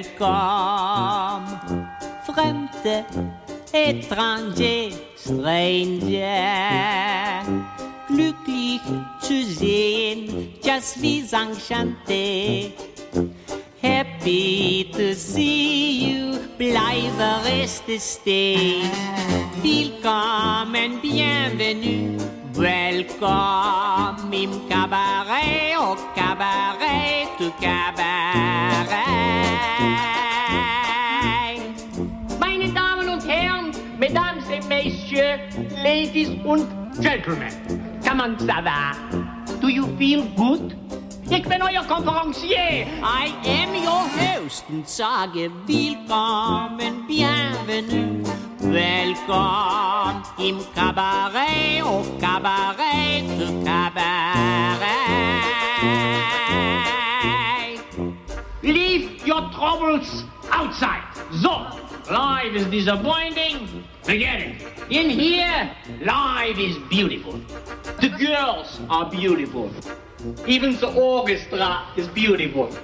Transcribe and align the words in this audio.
welcome. 0.00 1.44
Fremde, 2.24 3.04
étranger, 3.72 4.92
stranger. 5.16 6.22
Glücklich 8.06 8.80
zu 9.20 9.44
sehen, 9.44 10.54
just 10.62 10.96
vis 10.96 11.32
enchanté. 11.32 12.72
Happy 13.82 14.90
to 14.92 15.14
see 15.14 16.10
you, 16.10 16.38
bleibe 16.58 17.44
reste 17.44 17.98
stay. 17.98 18.82
Willkommen, 19.62 21.00
bienvenue, 21.00 22.18
welcome 22.54 24.32
im 24.32 24.68
cabaret, 24.68 25.76
au 25.76 25.96
cabaret, 26.14 27.28
du 27.38 27.50
cabaret. 27.60 29.49
Ladies 35.82 36.28
und 36.44 36.66
Gentlemen, 37.00 37.48
comment 38.06 38.38
ça 38.38 38.60
va? 38.60 38.92
Do 39.62 39.68
you 39.68 39.86
feel 39.96 40.24
good? 40.36 40.74
Ik 41.30 41.48
ben 41.48 41.60
euer 41.62 41.84
Konferencier. 41.86 42.86
I 43.02 43.32
am 43.44 43.74
your 43.74 44.04
host 44.18 44.64
und 44.68 44.86
sage 44.86 45.50
willkommen, 45.66 47.06
bienvenue, 47.06 48.22
welcome 48.58 50.22
im 50.38 50.58
Cabaret, 50.74 51.82
au 51.82 52.04
Cabaret, 52.20 53.24
du 53.38 53.64
Cabaret. 53.64 54.80
Leave 58.62 59.26
your 59.26 59.48
troubles 59.50 60.24
outside. 60.50 61.02
So, 61.40 61.64
life 62.10 62.54
is 62.54 62.66
disappointing. 62.66 63.84
Forget 64.10 64.40
it. 64.40 64.56
In 64.90 65.08
here, 65.08 65.70
life 66.00 66.58
is 66.58 66.76
beautiful. 66.88 67.34
The 68.00 68.08
girls 68.08 68.80
are 68.90 69.08
beautiful. 69.08 69.70
Even 70.48 70.74
the 70.74 70.92
orchestra 70.94 71.86
is 71.96 72.08
beautiful. 72.08 72.76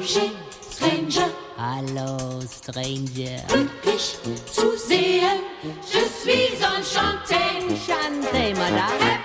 Étranger, 0.00 0.30
stranger, 0.70 1.28
Hallo, 1.58 2.40
Stranger. 2.48 3.42
glücklich 3.48 4.16
zu 4.50 4.76
sehen. 4.78 5.40
Je 5.84 5.98
suis 6.08 6.56
enchanté, 6.64 7.36
Enchanté, 7.68 8.54
madame. 8.54 9.19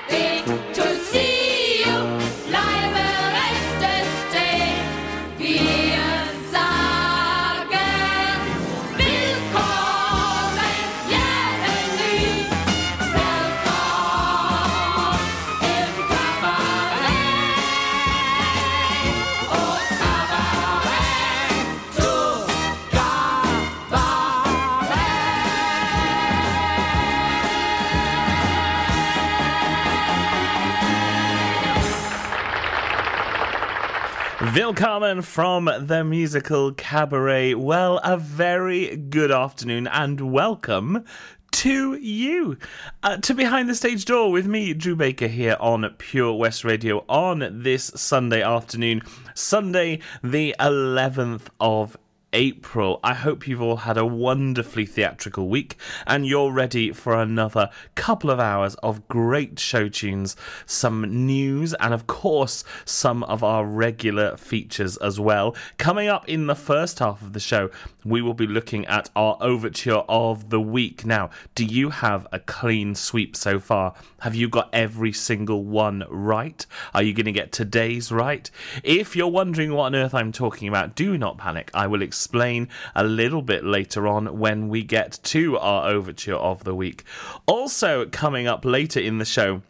Willkommen 34.55 35.21
from 35.21 35.65
the 35.65 36.05
musical 36.05 36.71
cabaret. 36.71 37.55
Well, 37.55 37.97
a 38.05 38.15
very 38.15 38.95
good 38.95 39.29
afternoon 39.29 39.85
and 39.85 40.31
welcome 40.31 41.03
to 41.51 41.95
you 41.95 42.57
uh, 43.03 43.17
to 43.17 43.33
behind 43.33 43.67
the 43.67 43.75
stage 43.75 44.05
door 44.05 44.31
with 44.31 44.47
me 44.47 44.73
drew 44.73 44.95
baker 44.95 45.27
here 45.27 45.57
on 45.59 45.85
pure 45.97 46.33
west 46.33 46.63
radio 46.63 47.03
on 47.09 47.63
this 47.63 47.91
sunday 47.95 48.41
afternoon 48.41 49.01
sunday 49.33 49.99
the 50.21 50.53
11th 50.59 51.47
of 51.59 51.97
April. 52.35 52.99
I 53.01 53.13
hope 53.13 53.47
you've 53.47 53.61
all 53.61 53.77
had 53.77 53.97
a 53.97 54.05
wonderfully 54.05 54.85
theatrical 54.85 55.47
week 55.47 55.77
and 56.05 56.27
you're 56.27 56.51
ready 56.51 56.91
for 56.91 57.15
another 57.15 57.69
couple 57.95 58.29
of 58.29 58.41
hours 58.41 58.75
of 58.75 59.07
great 59.07 59.57
show 59.57 59.87
tunes, 59.87 60.35
some 60.65 61.25
news, 61.25 61.73
and 61.75 61.93
of 61.93 62.07
course, 62.07 62.65
some 62.83 63.23
of 63.23 63.41
our 63.41 63.65
regular 63.65 64.35
features 64.35 64.97
as 64.97 65.17
well. 65.17 65.55
Coming 65.77 66.09
up 66.09 66.27
in 66.27 66.47
the 66.47 66.55
first 66.55 66.99
half 66.99 67.21
of 67.21 67.31
the 67.31 67.39
show, 67.39 67.69
we 68.05 68.21
will 68.21 68.35
be 68.35 68.47
looking 68.47 68.85
at 68.85 69.09
our 69.15 69.37
overture 69.41 70.03
of 70.07 70.49
the 70.49 70.61
week. 70.61 71.05
Now, 71.05 71.31
do 71.55 71.65
you 71.65 71.89
have 71.89 72.27
a 72.31 72.39
clean 72.39 72.95
sweep 72.95 73.35
so 73.35 73.59
far? 73.59 73.95
Have 74.19 74.35
you 74.35 74.47
got 74.47 74.69
every 74.71 75.11
single 75.11 75.63
one 75.63 76.05
right? 76.09 76.65
Are 76.93 77.01
you 77.01 77.13
going 77.13 77.25
to 77.25 77.31
get 77.31 77.51
today's 77.51 78.11
right? 78.11 78.49
If 78.83 79.15
you're 79.15 79.27
wondering 79.27 79.73
what 79.73 79.85
on 79.85 79.95
earth 79.95 80.13
I'm 80.13 80.31
talking 80.31 80.67
about, 80.67 80.95
do 80.95 81.17
not 81.17 81.37
panic. 81.37 81.71
I 81.73 81.87
will 81.87 82.03
explain 82.03 82.69
a 82.95 83.03
little 83.03 83.41
bit 83.41 83.63
later 83.65 84.07
on 84.07 84.37
when 84.37 84.69
we 84.69 84.83
get 84.83 85.19
to 85.23 85.57
our 85.57 85.89
overture 85.89 86.35
of 86.35 86.63
the 86.63 86.75
week. 86.75 87.03
Also, 87.47 88.05
coming 88.05 88.47
up 88.47 88.63
later 88.63 88.99
in 88.99 89.17
the 89.17 89.25
show, 89.25 89.63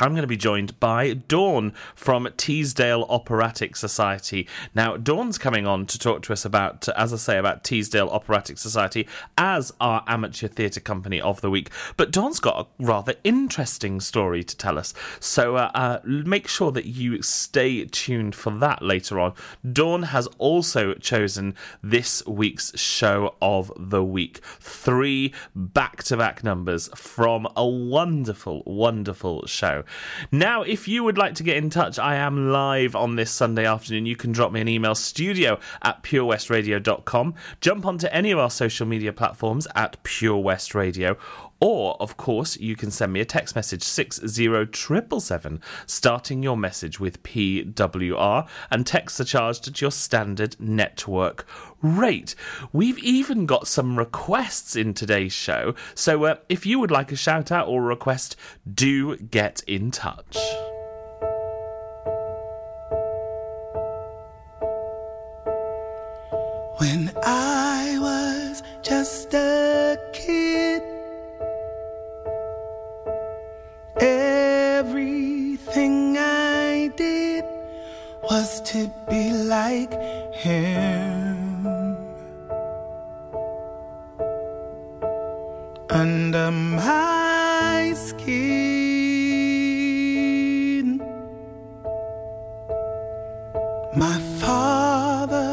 I'm 0.00 0.12
going 0.12 0.22
to 0.22 0.26
be 0.26 0.38
joined 0.38 0.80
by 0.80 1.12
Dawn 1.12 1.74
from 1.94 2.26
Teesdale 2.38 3.06
Operatic 3.10 3.76
Society. 3.76 4.48
Now, 4.74 4.96
Dawn's 4.96 5.36
coming 5.36 5.66
on 5.66 5.84
to 5.86 5.98
talk 5.98 6.22
to 6.22 6.32
us 6.32 6.46
about, 6.46 6.88
as 6.96 7.12
I 7.12 7.16
say, 7.16 7.38
about 7.38 7.62
Teesdale 7.62 8.10
Operatic 8.10 8.56
Society 8.56 9.06
as 9.36 9.72
our 9.80 10.02
amateur 10.08 10.48
theatre 10.48 10.80
company 10.80 11.20
of 11.20 11.42
the 11.42 11.50
week. 11.50 11.68
But 11.98 12.10
Dawn's 12.10 12.40
got 12.40 12.66
a 12.66 12.82
rather 12.82 13.14
interesting 13.22 14.00
story 14.00 14.42
to 14.42 14.56
tell 14.56 14.78
us. 14.78 14.94
So 15.20 15.56
uh, 15.56 15.70
uh, 15.74 16.00
make 16.04 16.48
sure 16.48 16.72
that 16.72 16.86
you 16.86 17.20
stay 17.20 17.84
tuned 17.84 18.34
for 18.34 18.50
that 18.50 18.80
later 18.80 19.20
on. 19.20 19.34
Dawn 19.70 20.04
has 20.04 20.26
also 20.38 20.94
chosen 20.94 21.54
this 21.82 22.26
week's 22.26 22.78
show 22.80 23.34
of 23.42 23.70
the 23.76 24.02
week. 24.02 24.40
Three 24.58 25.34
back 25.54 26.02
to 26.04 26.16
back 26.16 26.42
numbers 26.42 26.88
from 26.94 27.46
a 27.54 27.66
wonderful, 27.66 28.62
wonderful 28.64 29.46
show. 29.46 29.81
Now, 30.30 30.62
if 30.62 30.88
you 30.88 31.04
would 31.04 31.18
like 31.18 31.34
to 31.36 31.42
get 31.42 31.56
in 31.56 31.70
touch, 31.70 31.98
I 31.98 32.16
am 32.16 32.50
live 32.50 32.94
on 32.94 33.16
this 33.16 33.30
Sunday 33.30 33.66
afternoon. 33.66 34.06
You 34.06 34.16
can 34.16 34.32
drop 34.32 34.52
me 34.52 34.60
an 34.60 34.68
email 34.68 34.94
studio 34.94 35.58
at 35.82 36.02
purewestradio.com. 36.02 37.34
Jump 37.60 37.86
onto 37.86 38.06
any 38.08 38.30
of 38.30 38.38
our 38.38 38.50
social 38.50 38.86
media 38.86 39.12
platforms 39.12 39.66
at 39.74 40.02
Pure 40.02 40.38
West 40.38 40.74
Radio. 40.74 41.16
Or, 41.64 41.96
of 42.00 42.16
course, 42.16 42.56
you 42.56 42.74
can 42.74 42.90
send 42.90 43.12
me 43.12 43.20
a 43.20 43.24
text 43.24 43.54
message 43.54 43.84
60777, 43.84 45.60
starting 45.86 46.42
your 46.42 46.56
message 46.56 46.98
with 46.98 47.22
PWR, 47.22 48.48
and 48.72 48.84
texts 48.84 49.20
are 49.20 49.24
charged 49.24 49.68
at 49.68 49.80
your 49.80 49.92
standard 49.92 50.56
network 50.58 51.46
rate. 51.80 52.34
We've 52.72 52.98
even 52.98 53.46
got 53.46 53.68
some 53.68 53.96
requests 53.96 54.74
in 54.74 54.92
today's 54.92 55.32
show, 55.32 55.76
so 55.94 56.24
uh, 56.24 56.34
if 56.48 56.66
you 56.66 56.80
would 56.80 56.90
like 56.90 57.12
a 57.12 57.16
shout 57.16 57.52
out 57.52 57.68
or 57.68 57.80
request, 57.80 58.34
do 58.68 59.16
get 59.18 59.62
in 59.68 59.92
touch. 59.92 60.36
When 66.78 67.12
I 67.22 67.98
was 68.00 68.64
just 68.82 69.32
a 69.32 69.96
kid, 70.12 71.01
was 78.32 78.52
to 78.62 78.80
be 79.10 79.24
like 79.56 79.92
him. 80.44 81.76
Under 85.90 86.50
my 86.50 87.92
skin, 88.06 88.96
my 94.04 94.18
father 94.42 95.52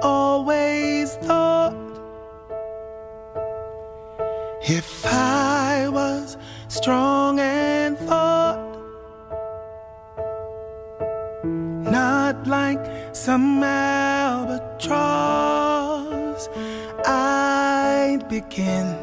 always 0.00 1.08
thought 1.26 1.76
if 4.78 4.90
I 5.04 5.88
was 5.98 6.38
strong 6.68 7.25
like 12.46 12.80
some 13.12 13.62
albatross, 13.62 14.88
I'd 17.06 18.28
begin 18.28 18.96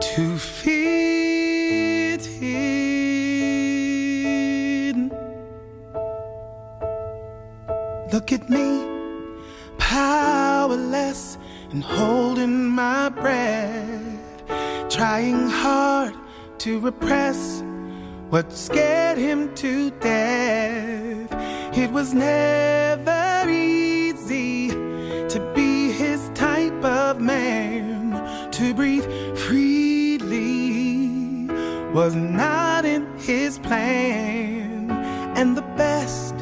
to 0.00 0.38
fit 0.38 2.26
in. 2.42 2.68
Look 8.12 8.32
at 8.32 8.48
me, 8.48 8.84
powerless 9.78 11.38
and 11.70 11.82
holding 11.82 12.64
my 12.66 13.08
breath, 13.10 14.44
trying 14.88 15.48
hard 15.48 16.14
to 16.58 16.80
repress 16.80 17.62
what 18.30 18.52
scared 18.52 19.16
him 19.16 19.54
to 19.54 19.90
death. 19.90 21.32
It 21.76 21.90
was 21.90 22.12
never 22.12 23.48
easy 23.48 24.68
to 24.68 25.52
be 25.54 25.90
his 25.92 26.30
type 26.34 26.84
of 26.84 27.20
man, 27.20 28.50
to 28.52 28.74
breathe 28.74 29.06
freely 29.38 30.58
was 31.92 32.14
not 32.14 32.84
in 32.84 33.06
his 33.18 33.58
plan, 33.58 34.90
and 35.36 35.56
the 35.56 35.62
best 35.76 36.34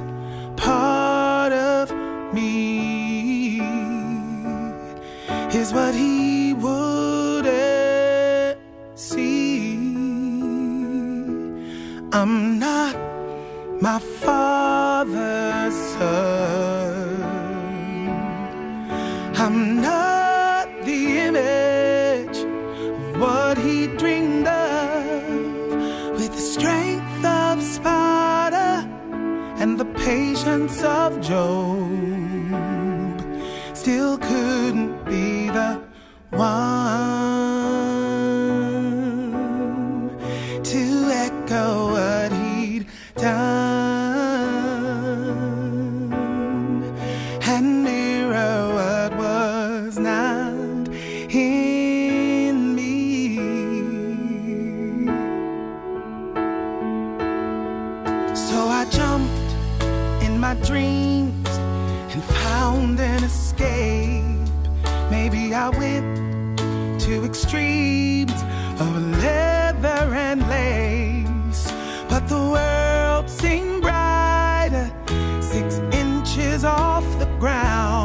part 0.57 1.53
of 1.53 1.93
me 2.35 3.61
is 5.55 5.73
what 5.73 5.95
he 5.95 6.26
my 13.87 14.01
father's 14.01 15.77
son. 15.93 17.23
I'm 19.43 19.81
not 19.81 20.67
the 20.89 21.03
image 21.29 22.39
of 22.39 23.21
what 23.21 23.57
he 23.59 23.87
dreamed 24.03 24.49
of 24.49 26.19
with 26.19 26.33
the 26.39 26.47
strength 26.55 27.25
of 27.25 27.63
Sparta 27.63 28.71
and 29.61 29.79
the 29.79 29.89
patience 30.07 30.83
of 30.83 31.21
Job. 31.21 31.66
Ground, 77.47 77.96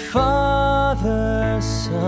my 0.00 0.06
father's 0.12 1.64
son. 1.64 2.04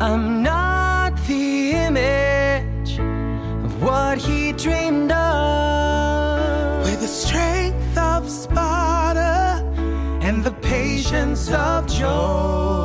I'm 0.00 0.42
not 0.42 1.16
the 1.26 1.70
image 1.70 2.98
of 2.98 3.82
what 3.82 4.18
he 4.18 4.52
dreamed 4.52 5.12
of. 5.12 6.84
With 6.84 7.00
the 7.00 7.08
strength 7.08 7.96
of 7.98 8.28
Sparta 8.30 9.62
and 10.22 10.44
the 10.44 10.52
patience 10.52 11.50
of 11.52 11.86
Job, 11.86 12.84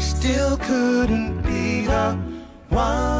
still 0.00 0.56
couldn't 0.58 1.42
be 1.42 1.86
the 1.86 2.16
one 2.68 3.15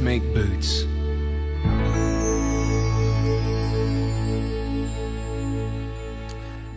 Make 0.00 0.22
boots. 0.32 0.86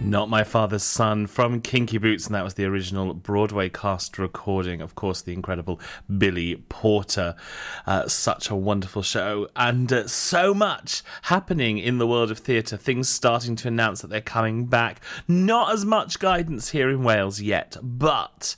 Not 0.02 0.30
My 0.30 0.44
Father's 0.44 0.84
Son 0.84 1.28
from 1.28 1.62
Kinky 1.62 1.98
Boots, 1.98 2.26
and 2.26 2.36
that 2.36 2.44
was 2.44 2.56
the 2.56 2.66
original 2.66 3.14
Broadway 3.14 3.70
cast 3.70 4.20
recording. 4.20 4.82
Of 4.82 4.96
course, 4.96 5.22
the 5.22 5.32
incredible 5.32 5.80
Billy 6.18 6.58
Porter. 6.68 7.36
Uh, 7.88 8.10
such 8.10 8.50
a 8.50 8.56
wonderful 8.56 9.02
show, 9.02 9.48
and 9.56 9.92
uh, 9.92 10.08
so 10.08 10.54
much 10.54 11.02
happening 11.24 11.78
in 11.78 12.00
the 12.00 12.08
world 12.08 12.30
of 12.30 12.40
theatre. 12.40 12.76
Things 12.76 13.08
starting 13.08 13.56
to 13.56 13.70
announce 13.70 14.02
that 14.02 14.10
they're 14.10 14.20
coming 14.20 14.66
back. 14.66 15.00
Not 15.30 15.72
as 15.72 15.86
much 15.86 16.20
guidance 16.20 16.72
here 16.72 16.90
in 16.90 17.04
Wales 17.04 17.40
yet, 17.40 17.78
but. 17.82 18.58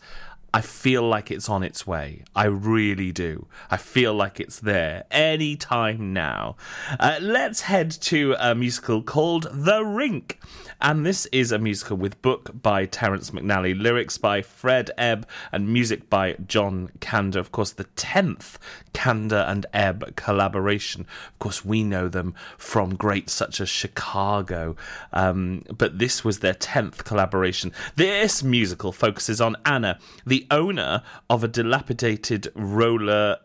I 0.55 0.61
feel 0.61 1.03
like 1.03 1.31
it's 1.31 1.49
on 1.49 1.63
its 1.63 1.85
way. 1.85 2.23
I 2.33 2.45
really 2.45 3.11
do. 3.11 3.47
I 3.69 3.75
feel 3.75 4.13
like 4.13 4.39
it's 4.39 4.57
there 4.57 5.03
any 5.11 5.57
time 5.57 6.13
now. 6.13 6.55
Uh, 6.97 7.17
let's 7.19 7.59
head 7.59 7.91
to 7.91 8.37
a 8.39 8.55
musical 8.55 9.03
called 9.03 9.49
The 9.51 9.83
Rink. 9.83 10.39
And 10.81 11.05
this 11.05 11.25
is 11.27 11.51
a 11.51 11.59
musical 11.59 11.97
with 11.97 12.21
book 12.21 12.51
by 12.61 12.85
Terence 12.85 13.31
McNally, 13.31 13.77
lyrics 13.77 14.17
by 14.17 14.41
Fred 14.41 14.91
Ebb, 14.97 15.27
and 15.51 15.71
music 15.71 16.09
by 16.09 16.35
John 16.47 16.89
Kander. 16.99 17.37
Of 17.37 17.51
course, 17.51 17.71
the 17.71 17.85
10th 17.85 18.57
Kander 18.93 19.47
and 19.49 19.65
Ebb 19.73 20.15
collaboration. 20.15 21.01
Of 21.01 21.39
course, 21.39 21.65
we 21.65 21.83
know 21.83 22.07
them 22.09 22.33
from 22.57 22.95
greats 22.95 23.33
such 23.33 23.61
as 23.61 23.69
Chicago, 23.69 24.75
um, 25.13 25.63
but 25.75 25.99
this 25.99 26.23
was 26.23 26.39
their 26.39 26.53
10th 26.53 27.03
collaboration. 27.03 27.71
This 27.95 28.43
musical 28.43 28.91
focuses 28.91 29.39
on 29.39 29.55
Anna, 29.65 29.99
the 30.25 30.44
owner 30.51 31.01
of 31.29 31.43
a 31.43 31.47
dilapidated 31.47 32.51
roller 32.55 33.37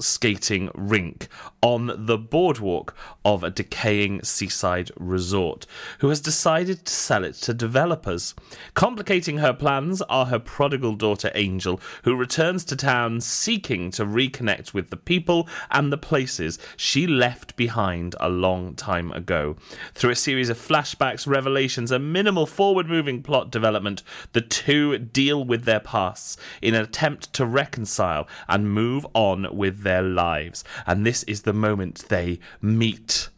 skating 0.00 0.70
rink 0.74 1.28
on 1.62 2.06
the 2.06 2.18
boardwalk 2.18 2.94
of 3.24 3.42
a 3.44 3.50
decaying 3.50 4.22
seaside 4.22 4.90
resort, 4.96 5.66
who 6.00 6.08
has 6.08 6.20
decided 6.20 6.84
to 6.84 6.92
sell 6.92 7.24
it 7.24 7.34
to 7.34 7.54
developers. 7.54 8.34
Complicating 8.74 9.38
her 9.38 9.52
plans 9.52 10.02
are 10.02 10.26
her 10.26 10.38
prodigal 10.38 10.94
daughter 10.94 11.30
Angel, 11.34 11.80
who 12.02 12.16
returns 12.16 12.64
to 12.64 12.76
town 12.76 13.20
seeking 13.20 13.90
to 13.92 14.04
reconnect 14.04 14.74
with 14.74 14.90
the 14.90 14.96
people 14.96 15.48
and 15.70 15.92
the 15.92 15.98
places 15.98 16.58
she 16.76 17.06
left 17.06 17.56
behind 17.56 18.14
a 18.20 18.28
long 18.28 18.74
time 18.74 19.12
ago. 19.12 19.56
Through 19.94 20.10
a 20.10 20.16
series 20.16 20.48
of 20.48 20.58
flashbacks, 20.58 21.26
revelations, 21.26 21.90
and 21.90 22.12
minimal 22.12 22.46
forward 22.46 22.88
moving 22.88 23.22
plot 23.22 23.50
development, 23.50 24.02
the 24.32 24.40
two 24.40 24.98
deal 24.98 25.44
with 25.44 25.64
their 25.64 25.80
pasts 25.80 26.36
in 26.60 26.74
an 26.74 26.82
attempt 26.82 27.32
to 27.34 27.46
reconcile 27.46 28.26
and 28.48 28.72
move 28.72 29.06
on 29.14 29.46
with 29.56 29.83
their 29.84 30.02
lives. 30.02 30.64
And 30.86 31.06
this 31.06 31.22
is 31.22 31.42
the 31.42 31.52
moment 31.52 32.06
they 32.08 32.40
meet 32.60 33.28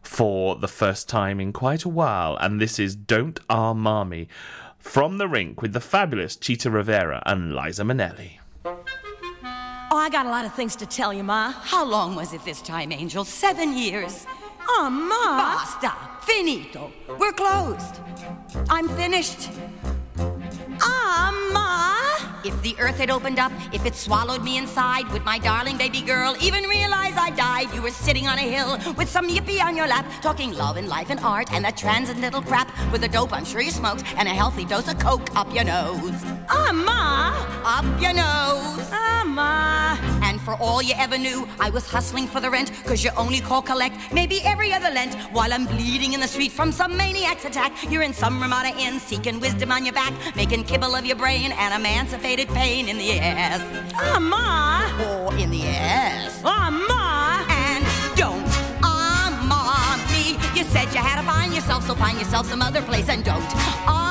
for 0.00 0.54
the 0.56 0.68
first 0.68 1.08
time 1.08 1.40
in 1.40 1.52
quite 1.52 1.84
a 1.84 1.88
while. 1.88 2.36
And 2.36 2.60
this 2.60 2.78
is 2.78 2.94
Don't 2.94 3.40
Our 3.50 3.74
Marmy 3.74 4.28
from 4.78 5.18
the 5.18 5.26
rink 5.26 5.62
with 5.62 5.72
the 5.72 5.80
fabulous 5.80 6.36
Chita 6.36 6.70
Rivera 6.70 7.22
and 7.26 7.56
Liza 7.56 7.82
Minnelli. 7.82 8.38
Oh, 9.90 9.96
I 9.96 10.08
got 10.10 10.26
a 10.26 10.28
lot 10.28 10.44
of 10.44 10.52
things 10.54 10.76
to 10.76 10.86
tell 10.86 11.12
you, 11.12 11.22
Ma. 11.22 11.52
How 11.52 11.84
long 11.84 12.14
was 12.14 12.32
it 12.32 12.44
this 12.44 12.60
time, 12.60 12.92
Angel? 12.92 13.24
Seven 13.24 13.76
years. 13.76 14.26
Oh, 14.68 14.90
Ma. 14.90 15.38
Basta. 15.38 15.92
Finito. 16.22 16.92
We're 17.18 17.32
closed. 17.32 18.00
I'm 18.68 18.88
finished. 18.90 19.50
Ah, 20.80 21.32
Ma. 21.52 22.13
If 22.44 22.60
the 22.60 22.76
earth 22.78 22.98
had 22.98 23.08
opened 23.08 23.38
up, 23.38 23.52
if 23.72 23.86
it 23.86 23.94
swallowed 23.94 24.44
me 24.44 24.58
inside, 24.58 25.10
would 25.12 25.24
my 25.24 25.38
darling 25.38 25.78
baby 25.78 26.02
girl 26.02 26.36
even 26.42 26.64
realize 26.64 27.14
I 27.16 27.30
died? 27.30 27.72
You 27.74 27.80
were 27.80 27.90
sitting 27.90 28.26
on 28.26 28.38
a 28.38 28.42
hill 28.42 28.78
with 28.98 29.08
some 29.08 29.30
yippee 29.30 29.64
on 29.64 29.74
your 29.74 29.86
lap, 29.86 30.04
talking 30.20 30.52
love 30.52 30.76
and 30.76 30.86
life 30.86 31.08
and 31.08 31.20
art 31.20 31.50
and 31.52 31.64
that 31.64 31.78
transcendental 31.78 32.42
crap 32.42 32.68
with 32.92 33.02
a 33.04 33.08
dope 33.08 33.32
I'm 33.32 33.46
sure 33.46 33.62
you 33.62 33.70
smoked 33.70 34.04
and 34.18 34.28
a 34.28 34.32
healthy 34.32 34.66
dose 34.66 34.88
of 34.88 34.98
coke 34.98 35.34
up 35.34 35.54
your 35.54 35.64
nose. 35.64 36.22
Ah, 36.50 36.70
Ma. 36.72 37.32
Up 37.64 38.00
your 38.00 38.12
nose. 38.12 38.90
Ah, 38.92 39.24
Ma. 39.26 39.96
And 40.22 40.38
for 40.42 40.54
all 40.56 40.82
you 40.82 40.94
ever 40.98 41.16
knew, 41.16 41.48
I 41.60 41.70
was 41.70 41.88
hustling 41.88 42.26
for 42.26 42.40
the 42.40 42.50
rent, 42.50 42.72
cause 42.84 43.02
you 43.02 43.10
only 43.16 43.40
call 43.40 43.62
collect 43.62 43.96
maybe 44.12 44.42
every 44.42 44.72
other 44.72 44.90
Lent. 44.90 45.14
While 45.32 45.52
I'm 45.52 45.64
bleeding 45.64 46.12
in 46.12 46.20
the 46.20 46.28
street 46.28 46.52
from 46.52 46.72
some 46.72 46.94
maniac's 46.94 47.46
attack, 47.46 47.72
you're 47.90 48.02
in 48.02 48.12
some 48.12 48.40
Ramada 48.40 48.76
Inn 48.78 49.00
seeking 49.00 49.40
wisdom 49.40 49.72
on 49.72 49.86
your 49.86 49.94
back, 49.94 50.12
making 50.36 50.64
kibble 50.64 50.94
of 50.94 51.06
your 51.06 51.16
brain 51.16 51.52
and 51.52 51.72
emancipated 52.34 52.48
pain 52.54 52.88
in 52.88 52.98
the 52.98 53.18
ass. 53.20 53.60
Ah, 53.94 54.18
Ma. 54.18 54.90
Or 55.04 55.34
in 55.38 55.50
the 55.50 55.62
ass. 55.66 56.40
Ah, 56.44 56.70
Ma. 56.70 57.44
And 57.50 57.84
don't 58.16 58.44
ah 58.82 59.30
mommy. 59.48 60.36
You 60.58 60.64
said 60.64 60.92
you 60.92 61.00
had 61.00 61.20
to 61.20 61.26
find 61.26 61.54
yourself, 61.54 61.86
so 61.86 61.94
find 61.94 62.18
yourself 62.18 62.46
some 62.46 62.62
other 62.62 62.82
place 62.82 63.08
and 63.08 63.24
don't 63.24 63.44
ah 63.86 64.03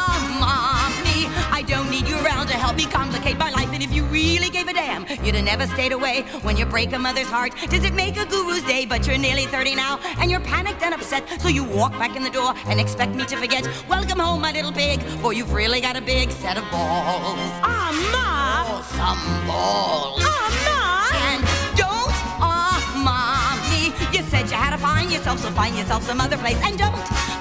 don't 1.66 1.90
need 1.90 2.08
you 2.08 2.16
around 2.24 2.48
to 2.48 2.54
help 2.54 2.76
me 2.76 2.86
complicate 2.86 3.38
my 3.38 3.50
life. 3.52 3.70
And 3.74 3.82
if 3.82 3.94
you 3.94 4.04
really 4.06 4.50
gave 4.50 4.68
a 4.68 4.74
damn, 4.74 5.06
you'd 5.24 5.36
have 5.36 5.46
never 5.46 5.68
stayed 5.68 5.92
away 5.92 6.24
when 6.42 6.58
you 6.58 6.66
break 6.66 6.92
a 6.94 7.00
mother's 7.00 7.28
heart. 7.28 7.54
Does 7.70 7.84
it 7.84 7.94
make 7.94 8.18
a 8.18 8.26
guru's 8.26 8.64
day? 8.64 8.86
But 8.86 9.08
you're 9.08 9.18
nearly 9.18 9.46
30 9.46 9.76
now, 9.76 10.00
and 10.20 10.30
you're 10.30 10.42
panicked 10.42 10.82
and 10.82 10.94
upset. 10.94 11.24
So 11.42 11.48
you 11.48 11.64
walk 11.64 11.92
back 11.94 12.16
in 12.16 12.24
the 12.24 12.30
door 12.30 12.54
and 12.68 12.80
expect 12.80 13.16
me 13.16 13.26
to 13.26 13.38
forget. 13.38 13.68
Welcome 13.88 14.20
home, 14.20 14.42
my 14.42 14.52
little 14.52 14.72
pig, 14.72 15.02
for 15.22 15.34
you've 15.34 15.54
really 15.54 15.82
got 15.82 15.96
a 15.96 16.02
big 16.02 16.32
set 16.32 16.58
of 16.58 16.64
balls. 16.72 17.40
Ah, 17.64 17.92
Ma. 18.14 18.64
Oh, 18.68 18.82
some 18.98 19.48
balls. 19.48 20.22
Ah, 20.24 20.50
Ma. 20.68 20.82
And 21.30 21.42
don't, 21.78 22.16
ah, 22.42 22.78
mommy. 23.08 23.94
You 24.16 24.24
said 24.30 24.50
you 24.50 24.58
had 24.58 24.72
to 24.72 24.78
find 24.78 25.12
yourself, 25.12 25.40
so 25.40 25.50
find 25.52 25.76
yourself 25.78 26.04
some 26.04 26.20
other 26.20 26.38
place. 26.38 26.60
And 26.64 26.78
don't, 26.78 26.94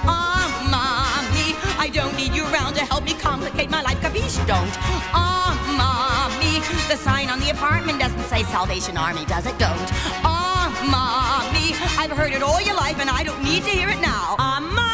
ah, 0.05 0.32
don't 1.93 2.15
need 2.17 2.33
you 2.33 2.43
around 2.51 2.73
to 2.73 2.81
help 2.81 3.03
me 3.03 3.13
complicate 3.13 3.69
my 3.69 3.81
life. 3.83 3.99
Capiche? 4.01 4.45
Don't, 4.47 4.73
ah, 5.13 5.53
mommy. 5.77 6.59
The 6.89 6.97
sign 6.97 7.29
on 7.29 7.39
the 7.39 7.51
apartment 7.51 7.99
doesn't 7.99 8.23
say 8.23 8.43
Salvation 8.43 8.97
Army, 8.97 9.25
does 9.25 9.45
it? 9.45 9.57
Don't, 9.59 9.89
ah, 10.25 10.73
mommy. 10.89 11.77
I've 12.01 12.11
heard 12.17 12.33
it 12.33 12.41
all 12.41 12.59
your 12.59 12.75
life, 12.75 12.99
and 12.99 13.09
I 13.09 13.23
don't 13.23 13.43
need 13.43 13.63
to 13.63 13.69
hear 13.69 13.89
it 13.89 14.01
now. 14.01 14.35
Ah, 14.39 14.59
Ma. 14.59 14.91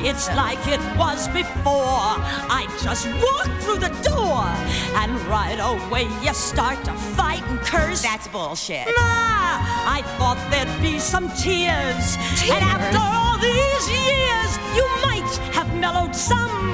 It's 0.00 0.28
like 0.36 0.60
it 0.68 0.80
was 0.96 1.26
before. 1.28 2.12
I 2.60 2.68
just 2.82 3.06
walked 3.24 3.62
through 3.62 3.80
the 3.80 3.94
door, 4.04 4.44
and 5.00 5.10
right 5.26 5.58
away 5.58 6.04
you 6.22 6.34
start 6.34 6.84
to 6.84 6.92
fight 6.92 7.42
and 7.48 7.58
curse. 7.60 8.02
That's 8.02 8.28
bullshit. 8.28 8.86
Ma, 8.86 9.64
I 9.96 10.02
thought 10.18 10.38
there'd 10.50 10.82
be 10.82 10.98
some 10.98 11.28
tears. 11.30 12.16
And 12.52 12.62
after 12.62 12.98
all 12.98 13.27
these 13.40 13.88
years 13.90 14.50
you 14.76 14.86
might 15.02 15.30
have 15.54 15.72
mellowed 15.74 16.14
some, 16.14 16.72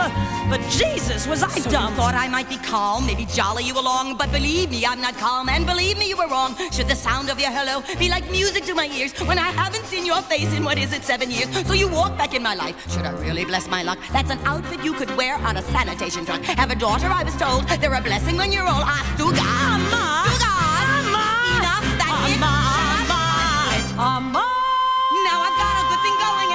but 0.50 0.60
Jesus, 0.70 1.26
was 1.26 1.42
I 1.42 1.48
so 1.48 1.70
dumb? 1.70 1.90
You 1.90 1.96
thought 1.96 2.14
I 2.14 2.28
might 2.28 2.48
be 2.48 2.56
calm, 2.58 3.06
maybe 3.06 3.24
jolly 3.26 3.64
you 3.64 3.78
along, 3.78 4.16
but 4.16 4.30
believe 4.30 4.70
me, 4.70 4.84
I'm 4.84 5.00
not 5.00 5.14
calm, 5.16 5.48
and 5.48 5.66
believe 5.66 5.98
me, 5.98 6.08
you 6.08 6.16
were 6.16 6.28
wrong. 6.28 6.56
Should 6.70 6.88
the 6.88 6.96
sound 6.96 7.30
of 7.30 7.38
your 7.40 7.50
hello 7.50 7.82
be 7.98 8.08
like 8.08 8.30
music 8.30 8.64
to 8.64 8.74
my 8.74 8.86
ears 8.88 9.12
when 9.20 9.38
I 9.38 9.50
haven't 9.50 9.84
seen 9.84 10.04
your 10.04 10.22
face 10.22 10.52
in 10.54 10.64
what 10.64 10.78
is 10.78 10.92
it, 10.92 11.02
seven 11.02 11.30
years? 11.30 11.48
So 11.66 11.72
you 11.72 11.88
walk 11.88 12.16
back 12.18 12.34
in 12.34 12.42
my 12.42 12.54
life. 12.54 12.76
Should 12.92 13.06
I 13.06 13.12
really 13.20 13.44
bless 13.44 13.68
my 13.68 13.82
luck? 13.82 13.98
That's 14.12 14.30
an 14.30 14.38
outfit 14.44 14.84
you 14.84 14.92
could 14.94 15.14
wear 15.16 15.36
on 15.36 15.56
a 15.56 15.62
sanitation 15.62 16.24
truck. 16.24 16.42
Have 16.42 16.70
a 16.70 16.76
daughter, 16.76 17.06
I 17.06 17.22
was 17.22 17.36
told. 17.36 17.66
They're 17.80 17.94
a 17.94 18.00
blessing 18.00 18.36
when 18.36 18.52
you're 18.52 18.68
old. 18.68 18.84
Astuga, 18.84 19.40
Amma, 19.40 20.24
Astuga, 20.28 21.24
enough, 21.58 21.86
that's 22.00 22.30
it. 22.32 22.40
Amma. 23.96 24.44
Now 25.24 25.40
I've 25.40 25.56
got 25.56 25.74
a 25.80 25.84
good 25.88 26.00
thing 26.04 26.16
going. 26.20 26.53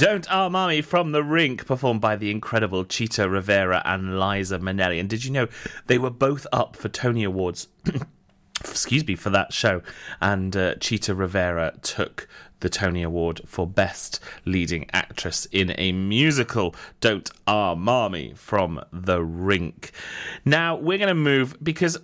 Don't 0.00 0.32
Our 0.32 0.48
Mommy 0.48 0.80
from 0.80 1.12
the 1.12 1.22
Rink, 1.22 1.66
performed 1.66 2.00
by 2.00 2.16
the 2.16 2.30
incredible 2.30 2.86
Chita 2.86 3.28
Rivera 3.28 3.82
and 3.84 4.18
Liza 4.18 4.58
Minnelli. 4.58 4.98
And 4.98 5.10
did 5.10 5.26
you 5.26 5.30
know 5.30 5.46
they 5.88 5.98
were 5.98 6.08
both 6.08 6.46
up 6.52 6.74
for 6.74 6.88
Tony 6.88 7.22
Awards? 7.22 7.68
excuse 8.62 9.06
me, 9.06 9.14
for 9.14 9.28
that 9.28 9.52
show. 9.52 9.82
And 10.22 10.56
uh, 10.56 10.76
Chita 10.76 11.14
Rivera 11.14 11.74
took 11.82 12.26
the 12.60 12.70
Tony 12.70 13.02
Award 13.02 13.42
for 13.44 13.66
Best 13.66 14.20
Leading 14.46 14.88
Actress 14.94 15.44
in 15.52 15.74
a 15.76 15.92
Musical. 15.92 16.74
Don't 17.02 17.30
Our 17.46 17.76
Mommy 17.76 18.32
from 18.34 18.82
the 18.90 19.22
Rink. 19.22 19.92
Now, 20.46 20.76
we're 20.76 20.96
going 20.96 21.08
to 21.08 21.14
move 21.14 21.62
because 21.62 21.98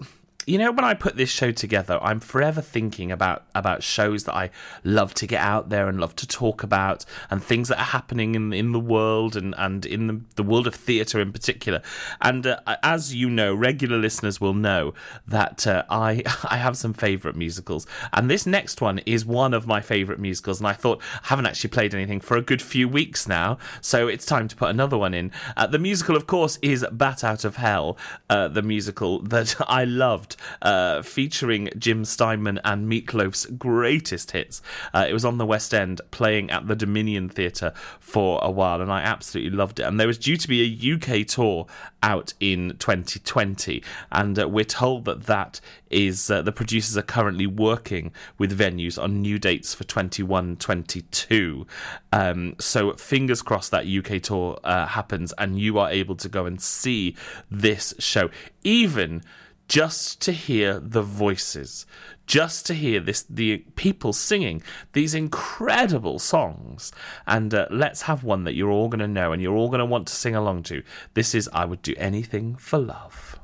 you 0.47 0.59
know 0.59 0.71
when 0.71 0.85
I 0.85 0.95
put 0.95 1.17
this 1.17 1.29
show 1.29 1.51
together, 1.51 1.99
I'm 2.01 2.21
forever 2.21 2.61
thinking 2.61 3.11
about 3.11 3.45
about 3.53 3.83
shows 3.83 4.25
that 4.25 4.35
I 4.35 4.51
love 4.85 5.13
to 5.15 5.27
get 5.27 5.41
out 5.41 5.71
there 5.71 5.89
and 5.89 5.99
love 5.99 6.15
to 6.17 6.27
talk 6.27 6.63
about, 6.63 7.05
and 7.29 7.43
things 7.43 7.69
that 7.69 7.79
are 7.81 7.87
happening 7.87 8.37
in 8.37 8.53
in 8.53 8.71
the 8.71 8.79
world 8.81 9.35
and 9.35 9.57
and 9.59 9.85
in 9.85 10.07
the, 10.07 10.21
the 10.37 10.45
world 10.45 10.69
of 10.69 10.75
theatre 10.77 11.21
in 11.21 11.33
particular. 11.33 11.83
And 12.21 12.47
uh, 12.47 12.61
as 12.85 13.13
you 13.13 13.29
know, 13.29 13.55
regular 13.55 13.99
listeners 13.99 14.41
will 14.41 14.55
know 14.55 14.95
that 15.27 15.67
uh, 15.67 15.83
I 15.91 16.23
I 16.45 16.59
have 16.59 16.77
some 16.77 16.95
favourite 16.95 17.37
musicals, 17.37 17.85
and 18.13 18.31
this 18.31 18.47
next 18.47 18.81
one 18.81 19.01
is 19.01 19.27
one 19.27 19.53
of 19.53 19.67
my 19.67 19.81
favourite 19.81 20.21
musicals. 20.21 20.61
And 20.61 20.69
I 20.69 20.75
thought 20.75 21.03
I 21.25 21.27
haven't 21.27 21.47
actually 21.47 21.71
played 21.71 21.93
anything 21.93 22.21
for 22.21 22.37
a 22.37 22.43
good 22.43 22.63
few 22.63 22.89
weeks 22.89 23.27
now, 23.27 23.59
so 23.81 24.07
it's 24.07 24.25
time 24.25 24.47
to 24.47 24.55
put 24.55 24.71
another 24.71 24.97
one 24.97 25.13
in. 25.13 25.33
Uh, 25.57 25.67
the 25.67 25.81
musical, 25.81 26.15
of 26.15 26.29
course, 26.29 26.57
is 26.63 26.87
Bat 26.93 27.25
Out 27.25 27.45
of 27.45 27.57
Hell, 27.57 27.99
uh, 28.31 28.47
the 28.47 28.63
musical 28.63 29.19
that 29.37 29.57
I 29.67 29.85
loved 29.85 30.36
uh, 30.63 31.03
featuring 31.03 31.69
Jim 31.79 32.05
Steinman 32.05 32.61
and 32.65 32.91
Meatloaf's 32.91 33.47
greatest 33.47 34.33
hits. 34.33 34.63
Uh, 34.95 35.07
it 35.09 35.13
was 35.13 35.25
on 35.25 35.39
the 35.39 35.47
West 35.47 35.75
End, 35.75 36.01
playing 36.11 36.51
at 36.51 36.67
the 36.69 36.77
Dominion 36.77 37.29
Theatre 37.29 37.73
for 38.01 38.39
a 38.43 38.51
while, 38.51 38.81
and 38.81 38.93
I 38.93 39.01
absolutely 39.01 39.57
loved 39.57 39.81
it. 39.81 39.85
And 39.85 39.99
there 39.99 40.07
was 40.07 40.19
due 40.19 40.37
to 40.37 40.49
be 40.49 40.63
a 40.63 40.95
UK 40.95 41.27
tour 41.27 41.67
out 42.03 42.35
in 42.41 42.77
2020, 42.79 43.83
and 44.13 44.39
uh, 44.39 44.49
we're 44.49 44.65
told 44.65 45.05
that 45.07 45.25
that 45.25 45.61
is 45.91 46.31
uh, 46.31 46.43
the 46.43 46.53
producers 46.53 46.97
are 46.97 47.03
currently 47.03 47.47
working 47.47 48.13
with 48.39 48.57
venues 48.59 49.01
on 49.01 49.21
new 49.21 49.39
dates 49.39 49.75
for 49.75 49.85
21 49.85 50.57
22. 50.57 51.67
Um, 52.13 52.57
so 52.59 52.93
fingers 52.95 53.43
crossed 53.43 53.71
that 53.71 53.87
UK 53.87 54.23
tour 54.23 54.59
uh, 54.65 54.87
happens 54.87 55.33
and 55.39 55.59
you 55.59 55.79
are 55.79 55.91
able 55.91 56.17
to 56.17 56.29
go 56.29 56.47
and 56.47 56.61
see 56.61 57.15
this 57.51 57.95
show. 57.99 58.31
Even 58.65 59.23
just 59.69 60.21
to 60.23 60.33
hear 60.33 60.79
the 60.79 61.03
voices, 61.03 61.87
just 62.27 62.67
to 62.67 62.75
hear 62.75 63.01
this 63.01 63.23
the 63.29 63.59
people 63.75 64.13
singing 64.13 64.63
these 64.93 65.15
incredible 65.15 66.19
songs. 66.19 66.93
And 67.27 67.53
uh, 67.53 67.67
let's 67.71 68.03
have 68.03 68.25
one 68.25 68.45
that 68.45 68.55
you're 68.55 68.71
all 68.71 68.89
going 68.89 69.01
to 69.01 69.09
know 69.09 69.33
and 69.33 69.43
you're 69.43 69.57
all 69.57 69.69
going 69.69 69.81
to 69.81 69.85
want 69.85 70.07
to 70.09 70.15
sing 70.15 70.35
along 70.35 70.65
to. 70.65 70.83
This 71.15 71.35
is 71.35 71.49
I 71.53 71.65
Would 71.65 71.83
Do 71.83 71.95
Anything 71.97 72.57
for 72.57 72.79
Love. 72.79 73.39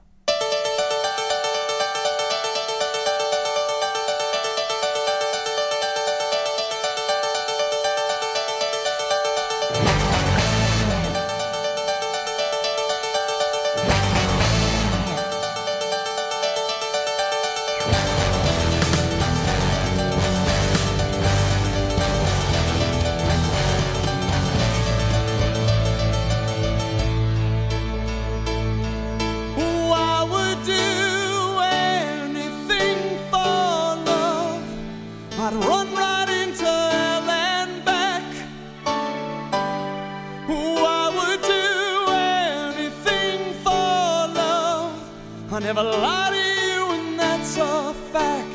I 45.54 45.58
never 45.58 45.82
lie 45.82 46.30
to 46.30 46.36
you, 46.36 46.92
and 46.94 47.20
that's 47.20 47.58
a 47.58 47.92
fact. 48.10 48.51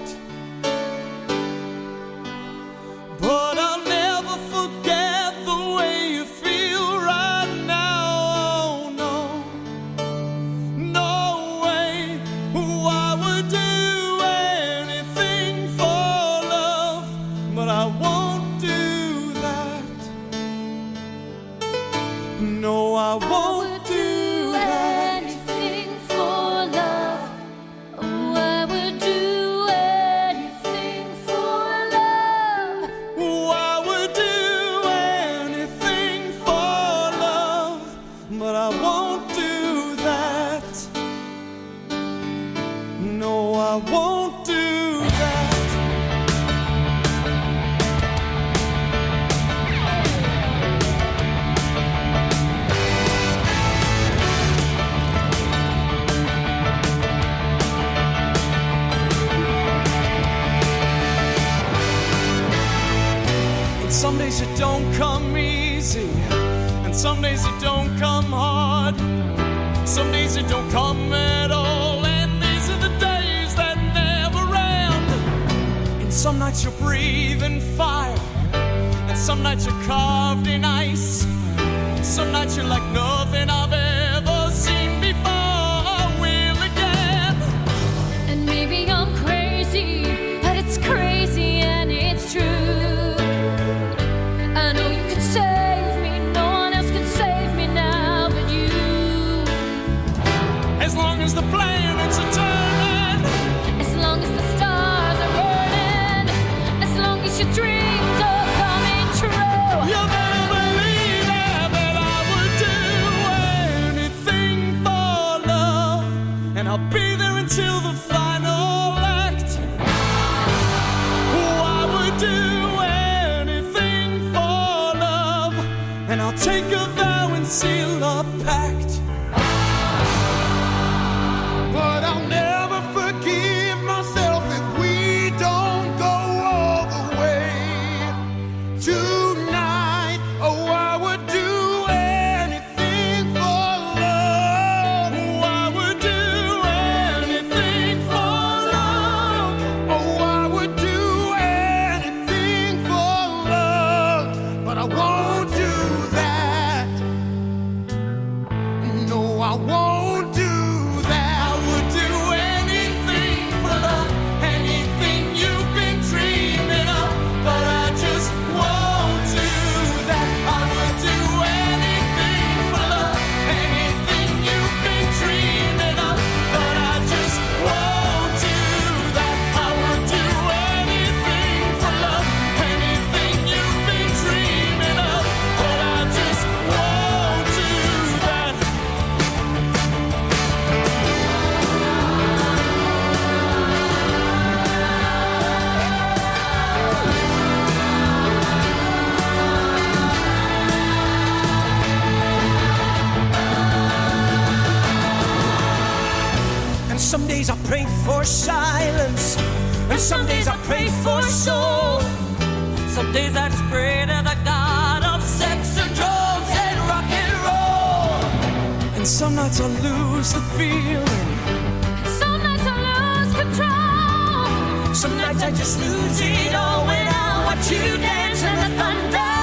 And 219.07 219.15
some 219.15 219.35
nights 219.35 219.61
I 219.61 219.67
lose 219.67 220.33
the 220.33 220.41
feeling. 220.57 220.97
And 220.97 222.07
some 222.07 222.43
nights 222.43 222.67
I 222.67 222.75
lose 222.89 223.33
control. 223.41 224.93
Some 224.93 225.15
nights 225.17 225.43
I 225.43 225.51
just 225.51 225.79
lose 225.79 226.19
it 226.19 226.53
all 226.53 226.85
when 226.85 227.07
I 227.07 227.45
watch 227.45 227.71
you 227.71 227.95
dance 227.99 228.43
in 228.43 228.55
the 228.57 228.77
thunder. 228.77 229.36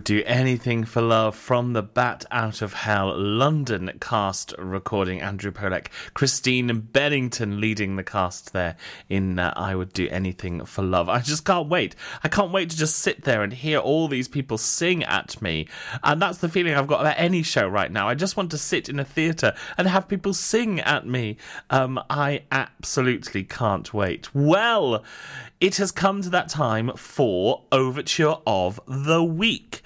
Would 0.00 0.04
do 0.04 0.22
anything 0.24 0.84
for 0.84 1.02
love 1.02 1.36
from 1.36 1.74
the 1.74 1.82
Bat 1.82 2.24
Out 2.30 2.62
of 2.62 2.72
Hell 2.72 3.14
London 3.18 3.98
cast 4.00 4.54
recording. 4.56 5.20
Andrew 5.20 5.52
Polec, 5.52 5.88
Christine 6.14 6.80
Bennington 6.80 7.60
leading 7.60 7.96
the 7.96 8.02
cast 8.02 8.54
there 8.54 8.76
in 9.10 9.38
uh, 9.38 9.52
I 9.54 9.74
Would 9.74 9.92
Do 9.92 10.08
Anything 10.08 10.64
for 10.64 10.80
Love. 10.80 11.10
I 11.10 11.18
just 11.18 11.44
can't 11.44 11.68
wait. 11.68 11.96
I 12.24 12.28
can't 12.28 12.50
wait 12.50 12.70
to 12.70 12.78
just 12.78 12.96
sit 12.96 13.24
there 13.24 13.42
and 13.42 13.52
hear 13.52 13.78
all 13.78 14.08
these 14.08 14.26
people 14.26 14.56
sing 14.56 15.04
at 15.04 15.42
me. 15.42 15.68
And 16.02 16.22
that's 16.22 16.38
the 16.38 16.48
feeling 16.48 16.74
I've 16.74 16.86
got 16.86 17.02
about 17.02 17.16
any 17.18 17.42
show 17.42 17.68
right 17.68 17.92
now. 17.92 18.08
I 18.08 18.14
just 18.14 18.38
want 18.38 18.50
to 18.52 18.58
sit 18.58 18.88
in 18.88 18.98
a 18.98 19.04
theatre 19.04 19.52
and 19.76 19.86
have 19.86 20.08
people 20.08 20.32
sing 20.32 20.80
at 20.80 21.06
me. 21.06 21.36
Um, 21.68 22.02
I 22.08 22.44
absolutely 22.50 23.44
can't 23.44 23.92
wait. 23.92 24.34
Well, 24.34 25.04
it 25.60 25.76
has 25.76 25.92
come 25.92 26.22
to 26.22 26.30
that 26.30 26.48
time 26.48 26.90
for 26.96 27.62
Overture 27.70 28.38
of 28.46 28.80
the 28.86 29.22
Week. 29.22 29.82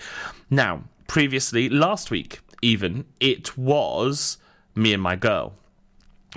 Now, 0.48 0.84
previously, 1.08 1.68
last 1.68 2.10
week 2.10 2.40
even, 2.62 3.04
it 3.20 3.58
was 3.58 4.38
Me 4.74 4.92
and 4.92 5.02
My 5.02 5.16
Girl. 5.16 5.54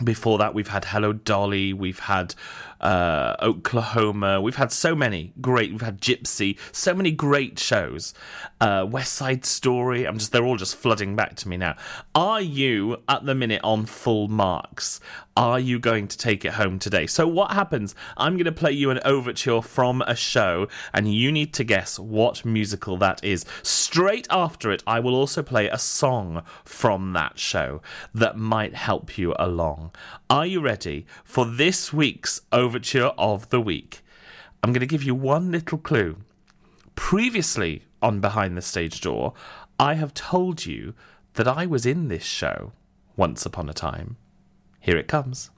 Before 0.03 0.37
that, 0.39 0.53
we've 0.53 0.67
had 0.67 0.85
Hello 0.85 1.13
Dolly, 1.13 1.71
we've 1.71 1.99
had 1.99 2.35
uh, 2.81 3.35
Oklahoma, 3.41 4.41
we've 4.41 4.55
had 4.55 4.71
so 4.71 4.95
many 4.95 5.33
great, 5.41 5.71
we've 5.71 5.81
had 5.81 6.01
Gypsy, 6.01 6.57
so 6.71 6.93
many 6.93 7.11
great 7.11 7.59
shows. 7.59 8.13
Uh, 8.59 8.85
West 8.89 9.13
Side 9.13 9.45
Story, 9.45 10.05
I'm 10.05 10.17
just, 10.17 10.31
they're 10.31 10.45
all 10.45 10.57
just 10.57 10.75
flooding 10.75 11.15
back 11.15 11.35
to 11.37 11.49
me 11.49 11.57
now. 11.57 11.75
Are 12.15 12.41
you 12.41 12.97
at 13.07 13.25
the 13.25 13.35
minute 13.35 13.61
on 13.63 13.85
full 13.85 14.27
marks? 14.27 14.99
Are 15.35 15.59
you 15.59 15.77
going 15.77 16.07
to 16.07 16.17
take 16.17 16.45
it 16.45 16.53
home 16.53 16.79
today? 16.79 17.05
So, 17.05 17.27
what 17.27 17.51
happens? 17.51 17.93
I'm 18.17 18.37
going 18.37 18.45
to 18.45 18.51
play 18.51 18.71
you 18.71 18.89
an 18.89 18.99
overture 19.05 19.61
from 19.61 20.01
a 20.01 20.15
show, 20.15 20.67
and 20.95 21.13
you 21.13 21.31
need 21.31 21.53
to 21.53 21.63
guess 21.63 21.99
what 21.99 22.43
musical 22.43 22.97
that 22.97 23.23
is. 23.23 23.45
Straight 23.61 24.27
after 24.31 24.71
it, 24.71 24.81
I 24.87 24.99
will 24.99 25.13
also 25.13 25.43
play 25.43 25.67
a 25.67 25.77
song 25.77 26.41
from 26.65 27.13
that 27.13 27.37
show 27.37 27.83
that 28.15 28.35
might 28.35 28.73
help 28.73 29.19
you 29.19 29.35
along. 29.37 29.91
Are 30.27 30.47
you 30.47 30.59
ready 30.59 31.05
for 31.23 31.45
this 31.45 31.93
week's 31.93 32.41
overture 32.51 32.66
of 33.17 33.49
the 33.49 33.61
week? 33.61 34.01
I'm 34.63 34.73
going 34.73 34.81
to 34.81 34.85
give 34.85 35.03
you 35.03 35.15
one 35.15 35.51
little 35.51 35.77
clue. 35.77 36.17
Previously 36.95 37.83
on 38.01 38.19
Behind 38.19 38.57
the 38.57 38.61
Stage 38.61 39.01
Door, 39.01 39.33
I 39.79 39.93
have 39.93 40.13
told 40.13 40.65
you 40.65 40.93
that 41.33 41.47
I 41.47 41.65
was 41.65 41.85
in 41.85 42.07
this 42.07 42.23
show 42.23 42.71
once 43.15 43.45
upon 43.45 43.69
a 43.69 43.73
time. 43.73 44.17
Here 44.79 44.97
it 44.97 45.07
comes. 45.07 45.51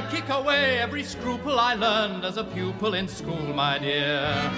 I 0.00 0.10
kick 0.10 0.30
away 0.30 0.78
every 0.78 1.02
scruple 1.02 1.60
I 1.60 1.74
learned 1.74 2.24
as 2.24 2.38
a 2.38 2.44
pupil 2.44 2.94
in 2.94 3.06
school, 3.06 3.52
my 3.52 3.78
dear. 3.78 4.50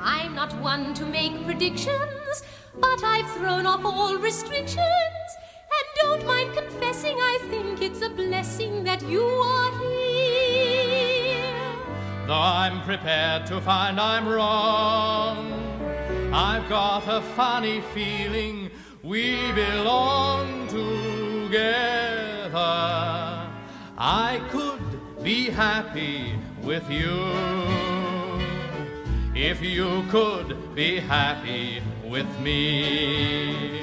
I'm 0.00 0.34
not 0.34 0.58
one 0.62 0.94
to 0.94 1.04
make 1.04 1.44
predictions, 1.44 2.42
but 2.80 3.04
I've 3.04 3.30
thrown 3.32 3.66
off 3.66 3.84
all 3.84 4.16
restrictions. 4.16 5.28
And 5.76 5.86
don't 6.00 6.24
mind 6.24 6.54
confessing, 6.54 7.18
I 7.18 7.38
think 7.50 7.82
it's 7.82 8.00
a 8.00 8.08
blessing 8.08 8.82
that 8.84 9.02
you 9.02 9.24
are 9.24 9.78
here. 9.78 11.44
Though 12.26 12.32
I'm 12.32 12.80
prepared 12.84 13.44
to 13.48 13.60
find 13.60 14.00
I'm 14.00 14.26
wrong, 14.26 15.52
I've 16.32 16.66
got 16.70 17.06
a 17.08 17.20
funny 17.36 17.82
feeling 17.92 18.70
we 19.02 19.52
belong 19.52 20.66
together. 20.68 21.58
I 24.00 24.40
could 24.52 25.24
be 25.24 25.50
happy 25.50 26.38
with 26.62 26.88
you 26.88 27.18
if 29.34 29.60
you 29.60 30.04
could 30.08 30.72
be 30.72 31.00
happy 31.00 31.82
with 32.04 32.28
me. 32.38 33.82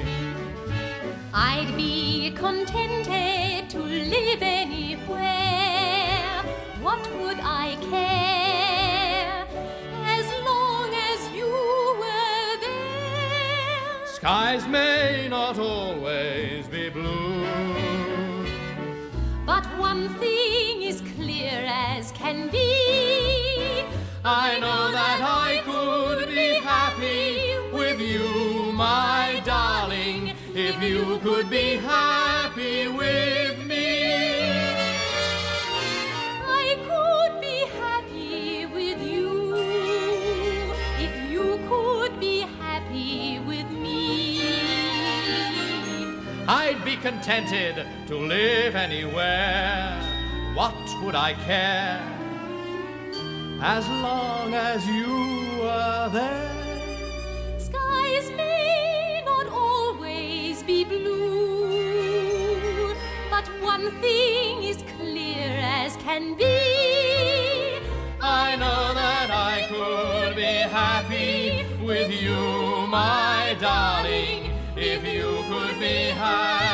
I'd 1.34 1.70
be 1.76 2.30
contented 2.30 3.68
to 3.68 3.78
live 3.78 4.40
anywhere. 4.40 5.20
What 6.80 7.06
would 7.20 7.38
I 7.42 7.76
care 7.90 9.46
as 10.06 10.26
long 10.46 10.94
as 10.94 11.30
you 11.36 11.52
were 12.00 12.56
there? 12.62 14.06
Skies 14.06 14.66
may 14.66 15.28
not 15.28 15.58
always 15.58 16.66
be 16.68 16.88
blue. 16.88 17.45
Can 22.26 22.48
be. 22.48 23.84
I 24.24 24.58
know 24.58 24.90
that 24.90 25.20
I 25.22 25.62
could 25.64 26.28
be 26.28 26.54
happy 26.54 27.54
with 27.72 28.00
you, 28.00 28.72
my 28.72 29.40
darling, 29.44 30.32
if 30.52 30.82
you 30.82 31.20
could 31.22 31.48
be 31.48 31.76
happy 31.76 32.88
with 32.88 33.64
me. 33.64 33.90
I 36.62 36.68
could 36.88 37.40
be 37.40 37.58
happy 37.82 38.66
with 38.66 39.00
you 39.00 39.54
if 41.06 41.14
you 41.30 41.60
could 41.68 42.18
be 42.18 42.40
happy 42.62 43.38
with 43.50 43.70
me. 43.70 44.42
I'd 46.48 46.84
be 46.84 46.96
contented 46.96 47.86
to 48.08 48.16
live 48.16 48.74
anywhere. 48.74 50.02
What 50.56 50.74
would 51.04 51.14
I 51.14 51.34
care? 51.34 52.15
As 53.60 53.88
long 53.88 54.52
as 54.54 54.86
you 54.86 55.62
are 55.62 56.10
there. 56.10 56.50
Skies 57.58 58.30
may 58.36 59.22
not 59.24 59.48
always 59.48 60.62
be 60.62 60.84
blue, 60.84 62.24
but 63.30 63.46
one 63.62 63.90
thing 64.02 64.62
is 64.62 64.84
clear 64.96 65.58
as 65.62 65.96
can 65.96 66.34
be. 66.34 66.44
I 68.20 68.56
know 68.56 68.94
that 68.94 69.30
I 69.30 69.66
could 69.70 70.36
be 70.36 70.42
happy 70.42 71.64
with 71.82 72.10
you, 72.12 72.86
my 72.88 73.56
darling, 73.58 74.52
if 74.76 75.02
you 75.04 75.42
could 75.48 75.80
be 75.80 76.10
happy 76.10 76.65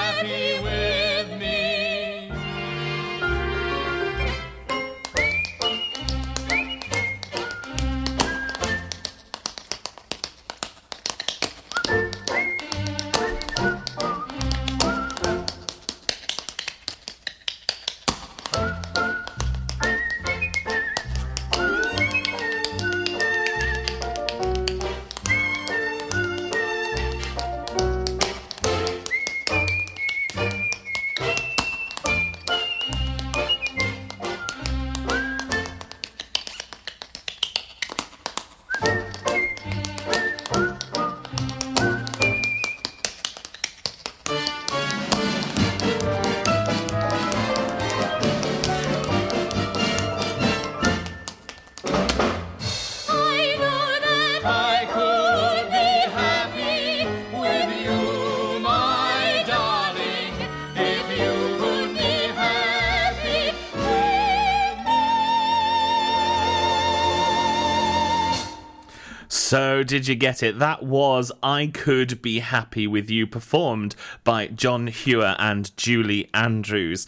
Did 69.84 70.08
you 70.08 70.14
get 70.14 70.42
it? 70.42 70.58
That 70.58 70.82
was 70.82 71.32
I 71.42 71.66
Could 71.66 72.22
Be 72.22 72.38
Happy 72.38 72.86
With 72.86 73.10
You, 73.10 73.26
performed 73.26 73.94
by 74.24 74.46
John 74.46 74.86
Hewer 74.86 75.34
and 75.38 75.76
Julie 75.76 76.30
Andrews. 76.32 77.06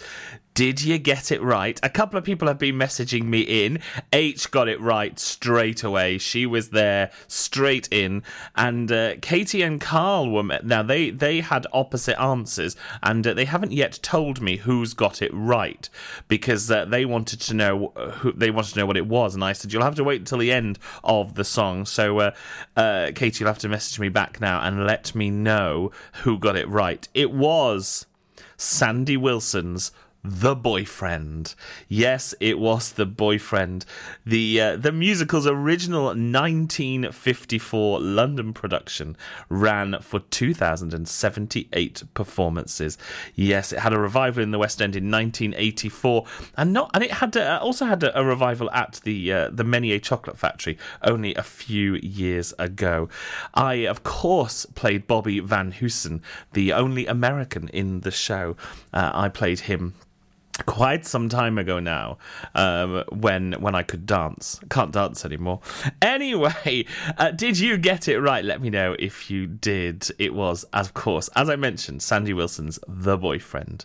Did 0.54 0.82
you 0.82 0.98
get 0.98 1.32
it 1.32 1.42
right? 1.42 1.80
A 1.82 1.88
couple 1.88 2.16
of 2.16 2.22
people 2.22 2.46
have 2.46 2.60
been 2.60 2.76
messaging 2.76 3.24
me 3.24 3.40
in. 3.40 3.80
H 4.12 4.52
got 4.52 4.68
it 4.68 4.80
right 4.80 5.18
straight 5.18 5.82
away. 5.82 6.16
She 6.18 6.46
was 6.46 6.68
there 6.70 7.10
straight 7.26 7.88
in. 7.90 8.22
And 8.54 8.92
uh, 8.92 9.16
Katie 9.20 9.62
and 9.62 9.80
Carl 9.80 10.30
were. 10.30 10.44
Now, 10.62 10.84
they, 10.84 11.10
they 11.10 11.40
had 11.40 11.66
opposite 11.72 12.20
answers, 12.20 12.76
and 13.02 13.26
uh, 13.26 13.34
they 13.34 13.46
haven't 13.46 13.72
yet 13.72 13.98
told 14.00 14.40
me 14.40 14.58
who's 14.58 14.94
got 14.94 15.22
it 15.22 15.32
right 15.34 15.90
because 16.28 16.70
uh, 16.70 16.84
they 16.84 17.04
wanted 17.04 17.40
to 17.40 17.54
know 17.54 17.88
who 18.18 18.30
they 18.30 18.52
wanted 18.52 18.74
to 18.74 18.78
know 18.78 18.86
what 18.86 18.96
it 18.96 19.08
was. 19.08 19.34
And 19.34 19.42
I 19.42 19.54
said, 19.54 19.72
You'll 19.72 19.82
have 19.82 19.96
to 19.96 20.04
wait 20.04 20.20
until 20.20 20.38
the 20.38 20.52
end 20.52 20.78
of 21.02 21.34
the 21.34 21.44
song. 21.44 21.84
So, 21.84 22.20
uh, 22.20 22.30
uh, 22.76 23.10
Katie, 23.12 23.40
you'll 23.40 23.50
have 23.50 23.58
to 23.58 23.68
message 23.68 23.98
me 23.98 24.08
back 24.08 24.40
now 24.40 24.60
and 24.60 24.86
let 24.86 25.16
me 25.16 25.30
know 25.30 25.90
who 26.22 26.38
got 26.38 26.54
it 26.54 26.68
right. 26.68 27.08
It 27.12 27.32
was 27.32 28.06
Sandy 28.56 29.16
Wilson's 29.16 29.90
the 30.24 30.56
boyfriend. 30.56 31.54
Yes, 31.86 32.34
it 32.40 32.58
was 32.58 32.92
the 32.92 33.04
boyfriend. 33.04 33.84
The 34.24 34.60
uh, 34.60 34.76
the 34.76 34.90
musical's 34.90 35.46
original 35.46 36.06
1954 36.06 38.00
London 38.00 38.54
production 38.54 39.18
ran 39.50 40.00
for 40.00 40.20
2078 40.20 42.04
performances. 42.14 42.96
Yes, 43.34 43.72
it 43.72 43.80
had 43.80 43.92
a 43.92 43.98
revival 43.98 44.42
in 44.42 44.50
the 44.50 44.58
West 44.58 44.80
End 44.80 44.96
in 44.96 45.10
1984, 45.10 46.24
and 46.56 46.72
not 46.72 46.90
and 46.94 47.04
it 47.04 47.10
had 47.12 47.36
uh, 47.36 47.58
also 47.60 47.84
had 47.84 48.02
a, 48.02 48.18
a 48.18 48.24
revival 48.24 48.70
at 48.70 49.02
the 49.04 49.30
uh, 49.30 49.50
the 49.52 49.64
Menier 49.64 49.98
Chocolate 49.98 50.38
Factory 50.38 50.78
only 51.02 51.34
a 51.34 51.42
few 51.42 51.96
years 51.96 52.54
ago. 52.58 53.10
I 53.52 53.74
of 53.74 54.04
course 54.04 54.64
played 54.74 55.06
Bobby 55.06 55.40
Van 55.40 55.70
Husen, 55.70 56.22
the 56.54 56.72
only 56.72 57.06
American 57.06 57.68
in 57.68 58.00
the 58.00 58.10
show. 58.10 58.56
Uh, 58.94 59.10
I 59.12 59.28
played 59.28 59.60
him 59.60 59.94
quite 60.66 61.04
some 61.04 61.28
time 61.28 61.58
ago 61.58 61.80
now 61.80 62.16
um, 62.54 63.04
when 63.10 63.54
when 63.54 63.74
I 63.74 63.82
could 63.82 64.06
dance. 64.06 64.60
Can't 64.70 64.92
dance 64.92 65.24
anymore. 65.24 65.60
Anyway, 66.00 66.86
uh, 67.18 67.32
did 67.32 67.58
you 67.58 67.76
get 67.76 68.08
it 68.08 68.20
right? 68.20 68.44
Let 68.44 68.60
me 68.60 68.70
know 68.70 68.94
if 68.98 69.30
you 69.30 69.46
did. 69.46 70.08
It 70.18 70.34
was, 70.34 70.64
of 70.72 70.94
course, 70.94 71.28
as 71.34 71.48
I 71.50 71.56
mentioned, 71.56 72.02
Sandy 72.02 72.32
Wilson's 72.32 72.78
The 72.86 73.16
Boyfriend. 73.16 73.84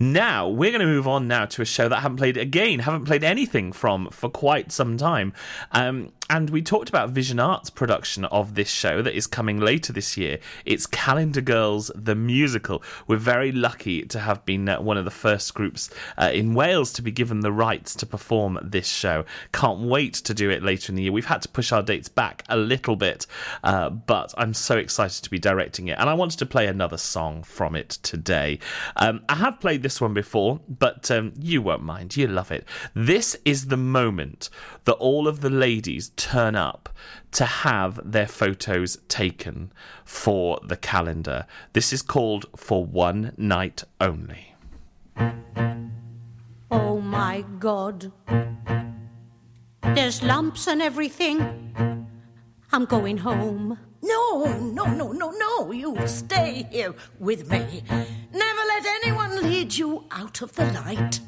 Now, 0.00 0.48
we're 0.48 0.70
going 0.70 0.80
to 0.80 0.86
move 0.86 1.06
on 1.08 1.28
now 1.28 1.44
to 1.46 1.62
a 1.62 1.66
show 1.66 1.88
that 1.88 1.98
I 1.98 2.00
haven't 2.00 2.18
played 2.18 2.36
again, 2.36 2.80
haven't 2.80 3.04
played 3.04 3.24
anything 3.24 3.72
from 3.72 4.08
for 4.10 4.28
quite 4.28 4.72
some 4.72 4.96
time. 4.96 5.32
Um, 5.72 6.12
and 6.28 6.50
we 6.50 6.60
talked 6.60 6.88
about 6.88 7.10
Vision 7.10 7.38
Arts' 7.38 7.70
production 7.70 8.24
of 8.26 8.56
this 8.56 8.68
show 8.68 9.00
that 9.00 9.14
is 9.14 9.28
coming 9.28 9.60
later 9.60 9.92
this 9.92 10.16
year. 10.16 10.38
It's 10.64 10.86
Calendar 10.86 11.40
Girls, 11.40 11.90
the 11.94 12.16
musical. 12.16 12.82
We're 13.06 13.16
very 13.16 13.52
lucky 13.52 14.02
to 14.06 14.18
have 14.18 14.44
been 14.44 14.68
uh, 14.68 14.80
one 14.80 14.96
of 14.96 15.04
the 15.04 15.10
first 15.12 15.54
groups 15.54 15.88
uh, 16.18 16.30
in 16.34 16.54
Wales 16.54 16.92
to 16.94 17.02
be 17.02 17.12
given 17.12 17.40
the 17.40 17.52
rights 17.52 17.94
to 17.96 18.06
perform 18.06 18.58
this 18.60 18.88
show. 18.88 19.24
Can't 19.52 19.80
wait 19.80 20.14
to 20.14 20.34
do 20.34 20.50
it 20.50 20.64
later 20.64 20.90
in 20.90 20.96
the 20.96 21.04
year. 21.04 21.12
We've 21.12 21.26
had 21.26 21.42
to 21.42 21.48
push 21.48 21.70
our 21.70 21.82
dates 21.82 22.08
back 22.08 22.42
a 22.48 22.56
little 22.56 22.96
bit, 22.96 23.26
uh, 23.62 23.90
but 23.90 24.34
I'm 24.36 24.54
so 24.54 24.76
excited 24.76 25.22
to 25.22 25.30
be 25.30 25.38
directing 25.38 25.86
it. 25.88 25.98
And 25.98 26.10
I 26.10 26.14
wanted 26.14 26.40
to 26.40 26.46
play 26.46 26.66
another 26.66 26.98
song 26.98 27.44
from 27.44 27.76
it 27.76 27.90
today. 27.90 28.58
Um, 28.96 29.22
I 29.28 29.36
have 29.36 29.60
played 29.60 29.84
this 29.84 30.00
one 30.00 30.14
before, 30.14 30.60
but 30.68 31.08
um, 31.10 31.34
you 31.38 31.62
won't 31.62 31.82
mind. 31.82 32.16
You 32.16 32.26
love 32.26 32.50
it. 32.50 32.66
This 32.94 33.36
is 33.44 33.66
the 33.66 33.76
moment 33.76 34.50
that 34.86 34.94
all 34.94 35.28
of 35.28 35.40
the 35.40 35.50
ladies 35.50 36.08
turn 36.16 36.56
up 36.56 36.88
to 37.32 37.44
have 37.44 38.00
their 38.04 38.26
photos 38.26 38.98
taken 39.08 39.72
for 40.04 40.58
the 40.64 40.76
calendar. 40.76 41.46
This 41.72 41.92
is 41.92 42.02
called 42.02 42.46
For 42.56 42.84
One 42.84 43.32
Night 43.36 43.84
Only. 44.00 44.54
Oh 46.70 47.00
my 47.00 47.44
god. 47.58 48.12
There's 49.82 50.22
lumps 50.22 50.66
and 50.66 50.82
everything. 50.82 51.66
I'm 52.72 52.84
going 52.84 53.18
home. 53.18 53.78
No, 54.02 54.44
no, 54.44 54.84
no, 54.84 55.12
no, 55.12 55.30
no. 55.30 55.72
You 55.72 55.96
stay 56.06 56.66
here 56.70 56.94
with 57.18 57.50
me. 57.50 57.82
Never 58.32 58.62
let 58.68 58.86
anyone 58.86 59.42
lead 59.42 59.74
you 59.74 60.04
out 60.10 60.42
of 60.42 60.54
the 60.54 60.66
light. 60.72 61.20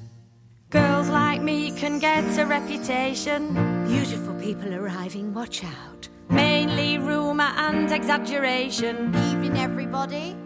Girls 0.71 1.09
like 1.09 1.41
me 1.41 1.71
can 1.71 1.99
get 1.99 2.39
a 2.39 2.45
reputation. 2.45 3.55
Beautiful 3.87 4.35
people 4.35 4.75
arriving, 4.75 5.33
watch 5.33 5.65
out. 5.65 6.11
Mainly 6.29 6.99
rumour 6.99 7.55
and 7.57 7.91
exaggeration. 7.91 9.15
Evening, 9.17 9.57
everybody. 9.57 10.37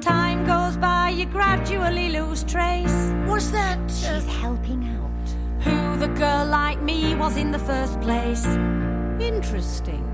Time 0.00 0.46
goes 0.46 0.76
by, 0.76 1.08
you 1.08 1.26
gradually 1.26 2.10
lose 2.10 2.44
trace. 2.44 3.12
What's 3.26 3.50
that. 3.50 3.80
She's 3.90 4.26
helping 4.36 4.84
out. 4.96 5.64
Who 5.64 5.98
the 5.98 6.14
girl 6.14 6.46
like 6.46 6.80
me 6.80 7.16
was 7.16 7.36
in 7.36 7.50
the 7.50 7.58
first 7.58 8.00
place. 8.00 8.46
Interesting. 9.18 10.04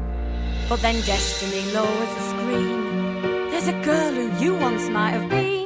But 0.70 0.80
then 0.80 1.02
destiny 1.02 1.70
lowers 1.72 2.14
the 2.14 2.30
screen. 2.30 3.50
There's 3.50 3.68
a 3.68 3.78
girl 3.82 4.14
who 4.14 4.42
you 4.42 4.54
once 4.54 4.88
might 4.88 5.10
have 5.10 5.28
been. 5.28 5.63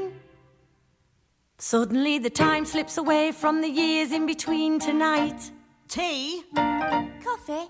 Suddenly 1.61 2.18
the 2.20 2.30
time 2.30 2.64
slips 2.64 2.98
away 2.98 3.32
from 3.32 3.61
the 3.62 3.68
years 3.68 4.12
in 4.12 4.26
between 4.26 4.78
tonight. 4.78 5.50
Tea? 5.88 6.42
Coffee. 6.54 7.68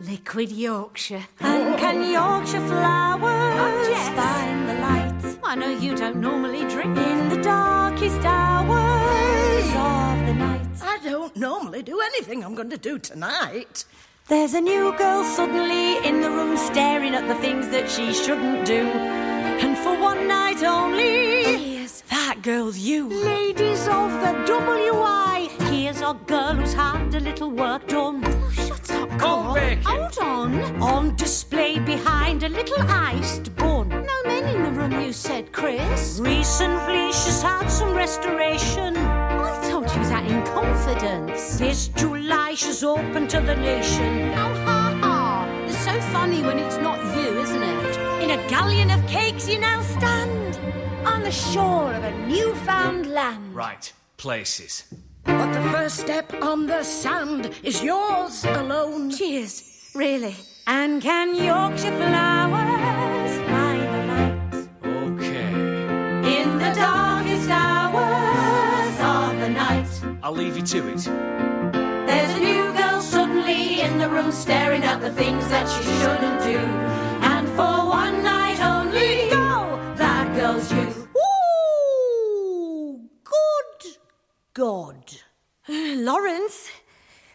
Liquid 0.00 0.52
Yorkshire. 0.52 1.24
And 1.40 1.78
can 1.78 2.10
Yorkshire 2.10 2.60
flowers 2.66 3.22
Oh, 3.58 4.12
find 4.14 4.68
the 4.68 4.74
light 4.74 5.38
I 5.42 5.54
know 5.54 5.70
you 5.70 5.94
don't 5.96 6.16
normally 6.16 6.66
drink. 6.68 6.96
in 6.98 7.28
the 7.30 7.40
darkest 7.40 8.20
hours 8.24 9.64
of 9.68 10.26
the 10.26 10.34
night? 10.34 10.66
I 10.82 10.98
don't 11.02 11.34
normally 11.34 11.82
do 11.82 11.98
anything 12.00 12.44
I'm 12.44 12.54
going 12.54 12.70
to 12.70 12.76
do 12.78 12.98
tonight. 12.98 13.84
There's 14.28 14.52
a 14.52 14.60
new 14.60 14.94
girl 14.98 15.24
suddenly 15.24 15.96
in 16.06 16.20
the 16.20 16.30
room 16.30 16.58
staring 16.58 17.14
at 17.14 17.26
the 17.26 17.34
things 17.36 17.68
that 17.68 17.90
she 17.90 18.12
shouldn't 18.12 18.66
do. 18.66 18.82
And 19.62 19.78
for 19.78 19.98
one 19.98 20.28
night 20.28 20.62
only, 20.62 21.31
girl's 22.42 22.76
you. 22.76 23.08
Ladies 23.08 23.86
of 23.86 24.10
the 24.20 24.32
WI, 24.48 25.48
here's 25.70 26.00
a 26.00 26.18
girl 26.26 26.54
who's 26.54 26.74
had 26.74 27.14
a 27.14 27.20
little 27.20 27.50
work 27.50 27.86
done. 27.86 28.20
Oh, 28.26 28.50
shut 28.50 28.90
up, 28.90 29.08
Oh, 29.20 29.54
Becky. 29.54 29.82
Hold 29.82 30.18
on. 30.18 30.82
On 30.82 31.14
display 31.14 31.78
behind 31.78 32.42
a 32.42 32.48
little 32.48 32.82
iced 32.88 33.54
bun. 33.54 33.90
No 33.90 34.18
men 34.24 34.44
in 34.56 34.64
the 34.64 34.72
room, 34.72 34.90
you 35.00 35.12
said, 35.12 35.52
Chris. 35.52 36.18
Recently, 36.20 37.12
she's 37.12 37.40
had 37.42 37.68
some 37.68 37.94
restoration. 37.94 38.96
I 38.96 39.68
told 39.70 39.84
you 39.94 40.02
that 40.10 40.28
in 40.28 40.42
confidence. 40.46 41.58
This 41.58 41.88
July, 41.88 42.54
she's 42.54 42.82
open 42.82 43.28
to 43.28 43.40
the 43.40 43.54
nation. 43.54 44.30
Oh, 44.30 44.54
ha, 44.66 44.98
ha. 45.00 45.64
It's 45.68 45.78
so 45.78 46.00
funny 46.10 46.42
when 46.42 46.58
it's 46.58 46.78
not 46.78 46.98
you, 47.16 47.40
isn't 47.40 47.62
it? 47.62 47.96
In 48.20 48.30
a 48.30 48.48
galleon 48.48 48.90
of 48.90 49.06
cakes, 49.06 49.48
you 49.48 49.60
now 49.60 49.80
stand 49.82 50.58
on 51.04 51.22
the 51.22 51.30
shore 51.30 51.92
of 51.92 52.04
a 52.04 52.12
newfound 52.26 53.06
land. 53.06 53.54
Right, 53.54 53.92
places. 54.16 54.84
But 55.24 55.52
the 55.52 55.62
first 55.70 55.98
step 55.98 56.32
on 56.42 56.66
the 56.66 56.82
sand 56.82 57.50
is 57.62 57.82
yours 57.82 58.44
alone. 58.44 59.10
Cheers. 59.10 59.90
Really. 59.94 60.34
And 60.66 61.02
can 61.02 61.34
Yorkshire 61.34 61.96
flowers 61.96 63.36
find 63.50 63.82
the 63.94 64.02
light 64.12 64.68
Okay. 65.08 66.40
in 66.40 66.58
the 66.58 66.72
darkest 66.74 67.48
hours 67.50 68.96
of 69.00 69.40
the 69.40 69.48
night? 69.48 69.88
I'll 70.22 70.32
leave 70.34 70.56
you 70.56 70.62
to 70.62 70.88
it. 70.88 71.04
There's 72.06 72.34
a 72.36 72.40
new 72.40 72.72
girl 72.76 73.00
suddenly 73.00 73.80
in 73.80 73.98
the 73.98 74.08
room 74.08 74.32
staring 74.32 74.82
at 74.84 75.00
the 75.00 75.10
things 75.12 75.46
that 75.48 75.68
she 75.68 75.82
shouldn't 76.00 76.42
do. 76.42 76.58
And 77.32 77.48
for 77.50 77.88
one 77.88 78.22
night 78.22 78.60
only, 78.60 79.30
God. 84.54 85.16
Lawrence, 85.68 86.70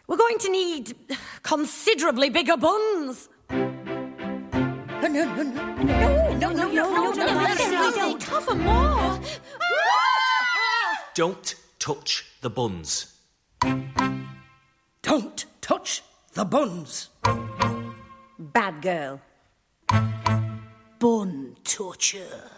we're 0.06 0.16
going 0.16 0.38
to 0.38 0.50
need 0.50 0.94
considerably 1.42 2.30
bigger 2.30 2.56
buns. 2.56 3.28
No, 3.50 5.08
no, 5.08 5.24
no, 5.24 5.42
no, 5.42 5.42
no, 5.42 6.34
no, 6.34 6.52
no, 6.52 6.68
no, 6.68 7.12
no, 7.12 7.12
no, 7.12 7.92
don't 7.92 8.20
cover 8.20 8.54
more. 8.54 9.20
Don't 11.14 11.54
touch 11.80 12.24
the 12.40 12.50
buns. 12.50 13.14
Don't 15.02 15.44
touch 15.60 16.02
the 16.34 16.44
buns. 16.44 17.08
Bad 18.38 18.80
girl. 18.82 19.20
Bun 21.00 21.56
torture. 21.64 22.50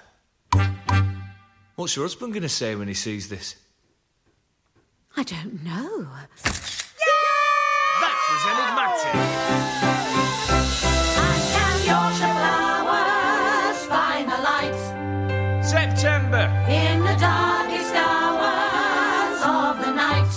What's 1.76 1.96
your 1.96 2.04
husband 2.04 2.34
going 2.34 2.42
to 2.42 2.48
say 2.50 2.74
when 2.74 2.88
he 2.88 2.94
sees 2.94 3.30
this? 3.30 3.56
I 5.16 5.22
don't 5.24 5.62
know. 5.64 6.06
That 8.00 8.16
was 8.30 8.42
enigmatic. 8.52 9.14
And 11.26 11.42
can 11.54 11.76
Yorkshire 11.90 12.34
flowers 12.38 13.78
find 13.86 14.28
the 14.30 14.38
light 14.38 14.80
September. 15.64 16.44
in 16.68 17.00
the 17.00 17.16
darkest 17.18 17.94
hours 17.94 19.42
of 19.44 19.84
the 19.84 19.92
night? 19.92 20.32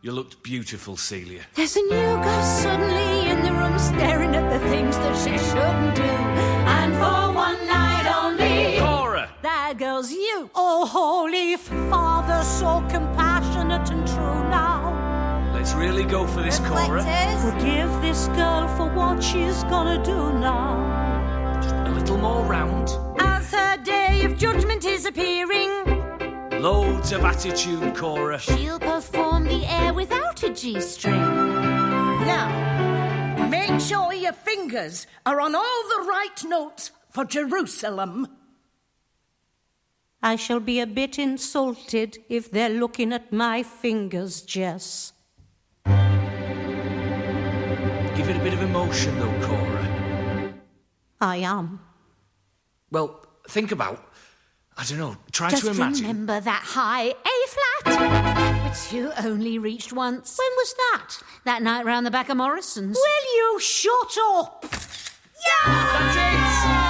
You 0.00 0.12
looked 0.12 0.42
beautiful, 0.42 0.96
Celia. 0.96 1.42
There's 1.54 1.76
a 1.76 1.82
new 1.82 1.88
girl 2.24 2.42
suddenly 2.42 3.28
in 3.30 3.42
the 3.42 3.52
room 3.52 3.78
staring 3.78 4.34
at 4.34 4.50
the 4.50 4.58
things 4.70 4.96
that 4.96 5.16
she 5.16 5.36
shouldn't 5.38 5.94
do. 5.94 6.02
And 6.02 6.94
for 6.94 7.34
one 7.34 7.66
night 7.66 8.06
only. 8.22 8.78
Cora. 8.78 9.28
That 9.42 9.76
girl's 9.78 10.10
you. 10.10 10.50
Oh, 10.54 10.86
Holy 10.86 11.56
Father, 11.56 12.42
so 12.42 12.80
compassionate 12.88 13.27
and 13.60 14.06
true 14.06 14.48
now. 14.48 15.50
Let's 15.52 15.72
really 15.74 16.04
go 16.04 16.26
for 16.26 16.42
this, 16.42 16.58
Cora. 16.60 17.02
Forgive 17.40 17.90
this 18.00 18.28
girl 18.28 18.68
for 18.76 18.88
what 18.94 19.22
she's 19.22 19.64
gonna 19.64 20.02
do 20.02 20.32
now. 20.38 20.76
A 21.86 21.90
little 21.90 22.18
more 22.18 22.44
round. 22.44 22.90
As 23.18 23.50
her 23.52 23.76
day 23.78 24.24
of 24.24 24.38
judgment 24.38 24.84
is 24.84 25.06
appearing. 25.06 25.70
Loads 26.60 27.12
of 27.12 27.24
attitude, 27.24 27.96
Cora. 27.96 28.38
She'll 28.38 28.78
perform 28.78 29.44
the 29.44 29.64
air 29.66 29.92
without 29.92 30.42
a 30.42 30.50
G 30.50 30.80
string. 30.80 31.20
Now, 32.26 33.48
make 33.48 33.80
sure 33.80 34.12
your 34.12 34.32
fingers 34.32 35.06
are 35.26 35.40
on 35.40 35.54
all 35.54 35.82
the 35.96 36.04
right 36.08 36.44
notes 36.44 36.92
for 37.10 37.24
Jerusalem. 37.24 38.28
I 40.22 40.36
shall 40.36 40.60
be 40.60 40.80
a 40.80 40.86
bit 40.86 41.18
insulted 41.18 42.18
if 42.28 42.50
they're 42.50 42.68
looking 42.68 43.12
at 43.12 43.32
my 43.32 43.62
fingers, 43.62 44.42
Jess. 44.42 45.12
Give 45.84 45.96
it 48.28 48.36
a 48.36 48.40
bit 48.42 48.52
of 48.52 48.62
emotion, 48.62 49.16
though, 49.20 49.46
Cora. 49.46 50.54
I 51.20 51.36
am. 51.36 51.80
Well, 52.90 53.24
think 53.48 53.70
about. 53.70 54.04
I 54.76 54.84
don't 54.84 54.98
know. 54.98 55.16
Try 55.32 55.50
Just 55.50 55.64
to 55.64 55.70
imagine. 55.70 56.06
remember 56.06 56.40
that 56.40 56.62
high 56.64 57.08
A 57.10 57.84
flat, 57.84 58.64
which 58.64 58.92
you 58.92 59.12
only 59.24 59.58
reached 59.58 59.92
once. 59.92 60.38
When 60.38 60.50
was 60.56 60.74
that? 60.92 61.16
That 61.44 61.62
night 61.62 61.84
round 61.84 62.06
the 62.06 62.10
back 62.10 62.28
of 62.28 62.36
Morrison's. 62.36 62.96
Will 62.96 63.36
you 63.36 63.60
shut 63.60 64.16
up? 64.36 64.64
Can 65.64 66.87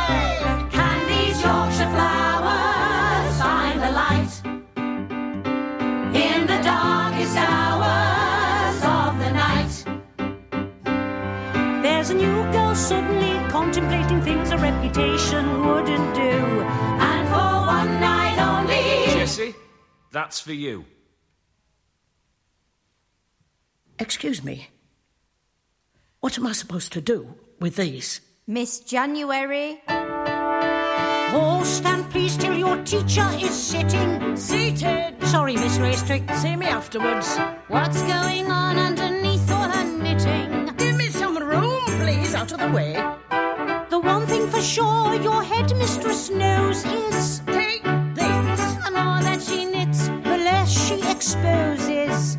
suddenly 12.78 13.50
contemplating 13.50 14.22
things 14.22 14.50
a 14.50 14.56
reputation 14.58 15.66
wouldn't 15.66 16.14
do. 16.14 16.30
And 17.10 17.28
for 17.28 17.66
one 17.66 18.00
night 18.00 18.38
only. 18.38 19.12
Jesse, 19.18 19.54
that's 20.12 20.40
for 20.40 20.52
you. 20.52 20.84
Excuse 23.98 24.44
me. 24.44 24.68
What 26.20 26.38
am 26.38 26.46
I 26.46 26.52
supposed 26.52 26.92
to 26.92 27.00
do 27.00 27.34
with 27.60 27.76
these? 27.76 28.20
Miss 28.46 28.80
January. 28.80 29.82
Oh, 29.88 31.62
stand 31.64 32.10
please 32.10 32.36
till 32.36 32.56
your 32.56 32.82
teacher 32.84 33.28
is 33.40 33.52
sitting. 33.52 34.36
Seated. 34.36 35.16
Sorry, 35.24 35.54
Miss 35.56 35.78
Raystrick. 35.78 36.34
See 36.36 36.56
me 36.56 36.66
afterwards. 36.66 37.36
What's 37.68 38.00
going 38.02 38.50
on 38.50 38.78
underneath 38.78 39.17
out 42.48 42.60
of 42.60 42.68
the 42.68 42.74
way. 42.74 42.92
The 43.90 43.98
one 43.98 44.26
thing 44.26 44.46
for 44.48 44.60
sure 44.60 45.14
your 45.14 45.42
headmistress 45.42 46.30
knows 46.30 46.84
is 46.84 47.40
Take 47.46 47.82
these. 47.82 48.64
the 48.84 48.90
more 48.92 49.20
that 49.22 49.40
she 49.42 49.64
knits, 49.64 50.08
the 50.08 50.36
less 50.46 50.70
she 50.70 51.00
exposes. 51.10 52.36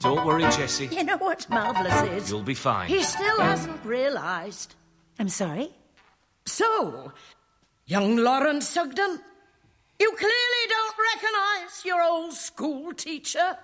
Don't 0.00 0.26
worry, 0.26 0.42
Jesse. 0.42 0.86
You 0.86 1.04
know 1.04 1.16
what's 1.18 1.48
marvellous 1.48 2.02
is? 2.22 2.30
You'll 2.30 2.42
be 2.42 2.54
fine. 2.54 2.88
He 2.88 3.02
still 3.02 3.40
hasn't 3.40 3.84
realised. 3.84 4.74
I'm 5.18 5.28
sorry? 5.28 5.70
So, 6.46 7.12
young 7.86 8.16
Lawrence 8.16 8.68
Sugden, 8.68 9.20
you 10.00 10.12
clearly 10.12 10.64
don't 10.68 10.96
recognise 11.14 11.84
your 11.84 12.02
old 12.02 12.32
school 12.32 12.92
teacher. 12.92 13.56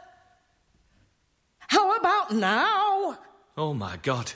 How 1.69 1.97
about 1.97 2.33
now? 2.33 3.19
Oh 3.63 3.75
my 3.75 3.99
god. 4.03 4.33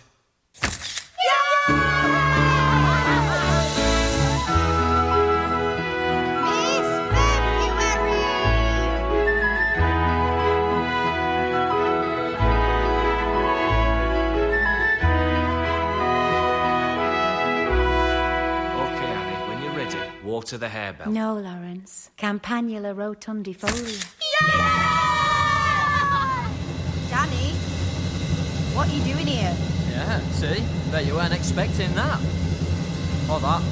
Miss 6.45 6.89
February. 7.15 8.21
Okay, 18.85 19.07
Annie, 19.07 19.49
when 19.49 19.63
you're 19.63 19.73
ready, 19.73 19.97
water 20.23 20.59
the 20.59 20.67
harebell. 20.69 21.07
No, 21.07 21.35
Lawrence. 21.39 22.11
Campanula 22.19 22.93
rotundifolia. 22.95 24.05
Danny, 24.41 25.34
what 28.75 28.89
are 28.89 28.93
you 28.93 29.03
doing 29.05 29.27
here? 29.27 29.57
Yeah, 29.91 30.19
see? 30.31 30.65
Bet 30.91 31.07
you 31.07 31.15
weren't 31.15 31.33
expecting 31.33 31.95
that. 31.95 32.21
Or 33.31 33.41
that. 33.41 33.63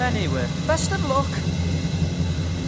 Anyway, 0.00 0.46
best 0.66 0.92
of 0.92 1.04
luck. 1.08 1.26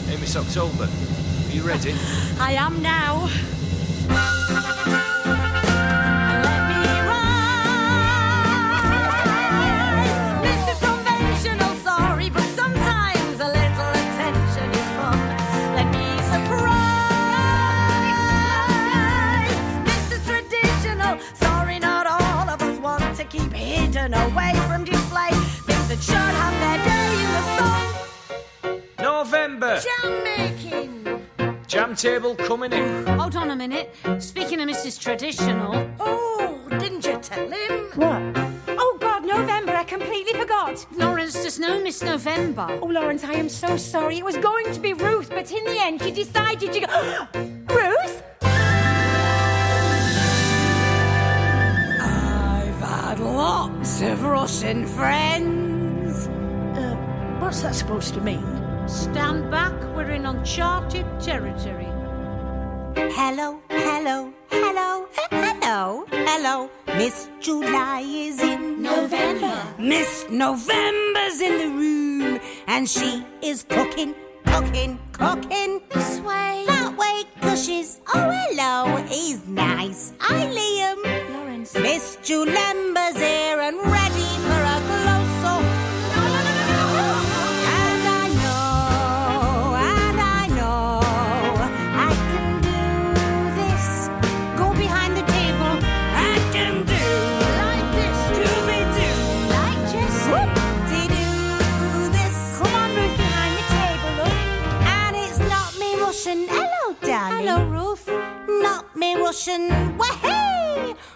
Hey, 0.06 0.16
Miss 0.20 0.36
October, 0.36 0.84
are 0.84 1.52
you 1.52 1.62
ready? 1.62 1.94
I 2.40 2.52
am 2.52 2.82
now. 2.82 3.28
Keep 24.08 24.32
away 24.32 24.52
from 24.66 24.84
display. 24.84 25.30
Things 25.66 25.88
that 25.88 26.00
should 26.02 26.14
have 26.16 26.54
their 26.60 26.78
day 26.84 27.12
in 27.24 27.30
the 27.36 27.42
sun. 27.56 28.82
November! 28.98 29.80
Jam 29.80 30.24
making. 30.24 31.60
Jam 31.66 31.94
table 31.94 32.34
coming 32.34 32.72
in. 32.72 33.06
Hold 33.06 33.36
on 33.36 33.50
a 33.50 33.56
minute. 33.56 33.94
Speaking 34.18 34.60
of 34.60 34.68
Mrs. 34.68 35.00
Traditional, 35.00 35.88
Oh, 36.00 36.66
didn't 36.70 37.04
you 37.06 37.18
tell 37.20 37.48
him? 37.48 37.90
What? 37.94 38.22
Oh, 38.68 38.96
God, 39.00 39.24
November, 39.24 39.72
I 39.72 39.84
completely 39.84 40.38
forgot. 40.38 40.84
Lawrence, 40.96 41.34
there's 41.34 41.58
no 41.60 41.80
Miss 41.80 42.02
November. 42.02 42.66
Oh, 42.82 42.86
Lawrence, 42.86 43.24
I 43.24 43.34
am 43.34 43.48
so 43.48 43.76
sorry. 43.76 44.18
It 44.18 44.24
was 44.24 44.36
going 44.36 44.72
to 44.72 44.80
be 44.80 44.94
Ruth, 44.94 45.30
but 45.30 45.50
in 45.52 45.64
the 45.64 45.78
end, 45.78 46.02
she 46.02 46.10
decided 46.10 46.72
to 46.72 46.80
go. 46.80 47.56
lots 53.40 54.02
of 54.02 54.22
Russian 54.22 54.86
friends. 54.86 56.28
Uh, 56.76 56.94
what's 57.40 57.60
that 57.62 57.74
supposed 57.74 58.12
to 58.14 58.20
mean? 58.20 58.44
Stand 58.86 59.50
back, 59.50 59.72
we're 59.94 60.10
in 60.10 60.26
uncharted 60.26 61.06
territory. 61.20 61.90
Hello, 63.18 63.48
hello, 63.70 64.18
hello, 64.50 65.06
hello, 65.30 66.04
hello. 66.10 66.70
Miss 66.98 67.30
July 67.40 68.00
is 68.00 68.42
in 68.42 68.82
November. 68.82 69.56
Miss 69.78 70.26
November's 70.28 71.40
in 71.40 71.54
the 71.62 71.70
room, 71.82 72.40
and 72.66 72.86
she 72.86 73.24
is 73.40 73.62
cooking, 73.62 74.14
cooking, 74.44 74.98
cooking. 75.12 75.80
This 75.94 76.20
way, 76.20 76.64
that 76.66 76.92
way, 77.00 77.16
cushies. 77.40 78.00
Oh, 78.14 78.30
hello, 78.40 78.96
he's 79.08 79.40
nice. 79.46 80.12
Hi, 80.18 80.44
Liam. 80.56 81.29
Lawrence. 81.60 81.74
Miss 81.74 82.16
Julember's 82.22 83.16
here 83.16 83.60
and 83.60 83.76
ready 83.76 84.28
for 84.46 84.60
a 84.64 84.80
close 84.88 85.44
up. 85.44 85.62
And 87.76 88.02
I 88.08 88.28
know, 88.40 89.74
and 89.76 90.20
I 90.20 90.46
know, 90.58 91.00
I 91.02 92.12
can 92.30 92.48
do 92.62 92.80
this. 93.60 94.08
Go 94.56 94.72
behind 94.74 95.16
the 95.16 95.22
table. 95.22 95.74
I 96.16 96.38
can 96.52 96.74
do 96.86 97.06
like 97.60 97.88
this. 97.98 98.18
Do 98.38 98.48
me 98.68 98.78
do 98.96 99.10
like 99.56 99.80
Jessie. 99.92 100.48
Do 100.88 102.08
this. 102.16 102.36
Come 102.58 102.74
on, 102.74 102.90
Ruth, 102.96 103.16
behind 103.16 103.52
the 103.58 103.64
table, 103.76 104.12
look. 104.20 104.36
And 104.98 105.12
it's 105.16 105.38
not 105.38 105.70
me 105.78 105.90
Russian. 106.00 106.38
Hello, 106.48 106.96
darling. 107.02 107.46
Hello, 107.46 107.56
Ruth. 107.68 108.06
Not 108.62 108.96
me 108.96 109.16
Russian. 109.16 109.62
Wahey! 109.98 110.39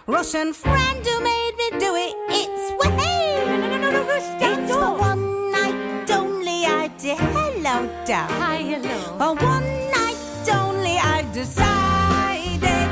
Russian 0.07 0.53
friend 0.53 1.07
who 1.07 1.21
made 1.25 1.53
me 1.57 1.71
do 1.79 1.95
it. 1.97 2.15
It's 2.29 2.73
wahey! 2.79 3.47
No, 3.47 3.57
no, 3.57 3.69
no, 3.69 3.79
no, 3.79 3.91
no, 3.91 4.03
Ruth, 4.05 4.23
stand 4.23 4.65
It's 4.65 4.75
for 4.75 4.99
one 4.99 5.51
night 5.51 6.11
only. 6.11 6.67
I 6.67 6.89
did. 6.99 7.17
Hello, 7.17 7.89
darling. 8.05 8.37
Hi, 8.39 8.57
hello. 8.57 8.99
For 9.17 9.35
one 9.43 9.65
night 9.97 10.19
only, 10.53 10.99
I've 10.99 11.33
decided. 11.33 12.91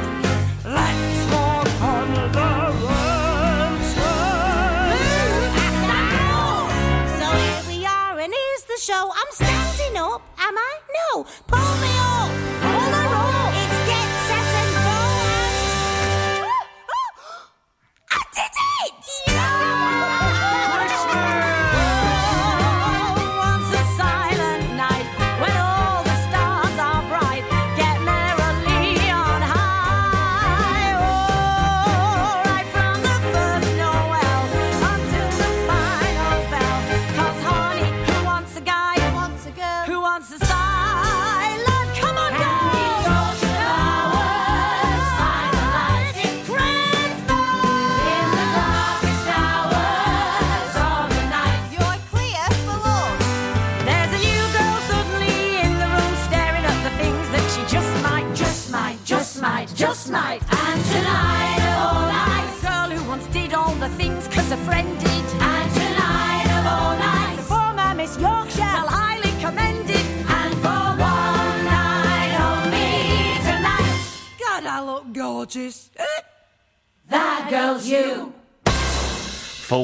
Let's 0.65 1.33
walk 1.33 1.69
on 1.83 2.15
the 2.33 2.49
road. 2.81 3.83
So 7.19 7.27
here 7.37 7.63
we 7.69 7.85
are, 7.85 8.19
and 8.21 8.33
here's 8.33 8.65
the 8.65 8.79
show. 8.81 9.13
I'm 9.13 9.33
standing 9.33 9.99
up, 9.99 10.23
am 10.39 10.57
I? 10.57 10.81
No, 11.13 11.25
pull 11.47 11.77
me 11.83 12.02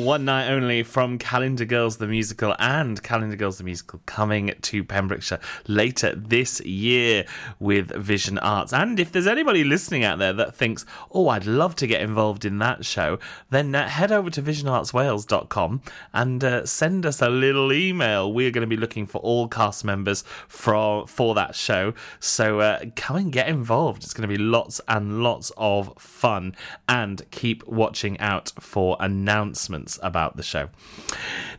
one 0.08 0.24
night 0.24 0.48
only 0.48 0.82
from 0.82 1.18
Calendar 1.18 1.66
Girls 1.66 1.98
the 1.98 2.06
Musical 2.06 2.56
and 2.58 3.02
Calendar 3.02 3.36
Girls 3.36 3.58
the 3.58 3.64
Musical 3.64 4.00
coming 4.06 4.54
to 4.62 4.82
Pembrokeshire 4.82 5.38
later 5.66 6.14
this 6.14 6.62
year 6.62 7.26
with 7.60 7.94
Vision 7.94 8.38
Arts. 8.38 8.72
And 8.72 8.98
if 8.98 9.12
there's 9.12 9.26
anybody 9.26 9.64
listening 9.64 10.04
out 10.04 10.18
there 10.18 10.32
that 10.32 10.54
thinks, 10.54 10.86
oh, 11.10 11.28
I'd 11.28 11.44
love 11.44 11.76
to 11.76 11.86
get 11.86 12.00
involved 12.00 12.46
in 12.46 12.56
that 12.60 12.86
show, 12.86 13.18
then 13.50 13.74
uh, 13.74 13.86
head 13.86 14.10
over 14.10 14.30
to 14.30 14.40
visionartswales.com 14.40 15.82
and 16.14 16.42
uh, 16.42 16.64
send 16.64 17.04
us 17.04 17.20
a 17.20 17.28
little 17.28 17.70
email. 17.70 18.32
We're 18.32 18.50
going 18.50 18.62
to 18.62 18.66
be 18.66 18.78
looking 18.78 19.04
for 19.04 19.18
all 19.18 19.46
cast 19.46 19.84
members 19.84 20.24
for, 20.48 21.06
for 21.06 21.34
that 21.34 21.54
show. 21.54 21.92
So 22.18 22.60
uh, 22.60 22.84
come 22.96 23.16
and 23.16 23.30
get 23.30 23.46
involved. 23.46 24.04
It's 24.04 24.14
going 24.14 24.26
to 24.26 24.34
be 24.34 24.42
lots 24.42 24.80
and 24.88 25.22
lots 25.22 25.52
of 25.58 25.92
fun. 25.98 26.56
And 26.88 27.30
keep 27.30 27.68
watching 27.68 28.18
out 28.20 28.52
for 28.58 28.96
announcements 29.00 29.97
about 30.02 30.36
the 30.36 30.42
show. 30.42 30.68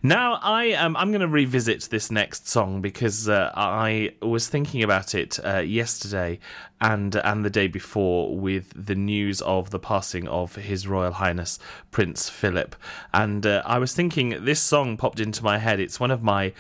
Now, 0.02 0.40
I 0.42 0.66
am. 0.66 0.96
I'm 0.96 1.12
going 1.12 1.22
to 1.22 1.28
revisit 1.28 1.90
this 1.90 2.10
next 2.10 2.48
song 2.48 2.82
because 2.82 3.28
uh, 3.28 3.52
I 3.56 4.14
was 4.22 4.48
thinking 4.48 4.84
about 4.84 5.14
it 5.14 5.40
uh, 5.44 5.60
yesterday 5.60 6.40
and 6.80 7.16
and 7.16 7.44
the 7.44 7.50
day 7.50 7.68
before 7.68 8.38
with 8.38 8.72
the 8.76 8.96
news 8.96 9.42
of 9.42 9.72
the 9.72 9.80
passing 9.80 10.28
of 10.28 10.56
His 10.56 10.88
Royal 10.88 11.14
Highness 11.14 11.60
Prince 11.92 12.30
Philip, 12.30 12.76
and 13.14 13.46
uh, 13.46 13.62
I 13.66 13.78
was 13.80 13.94
thinking 13.94 14.46
this 14.46 14.62
song 14.62 14.98
popped 14.98 15.20
into 15.20 15.44
my 15.44 15.58
head. 15.58 15.80
It's 15.80 16.00
one 16.00 16.12
of 16.12 16.24
my 16.24 16.54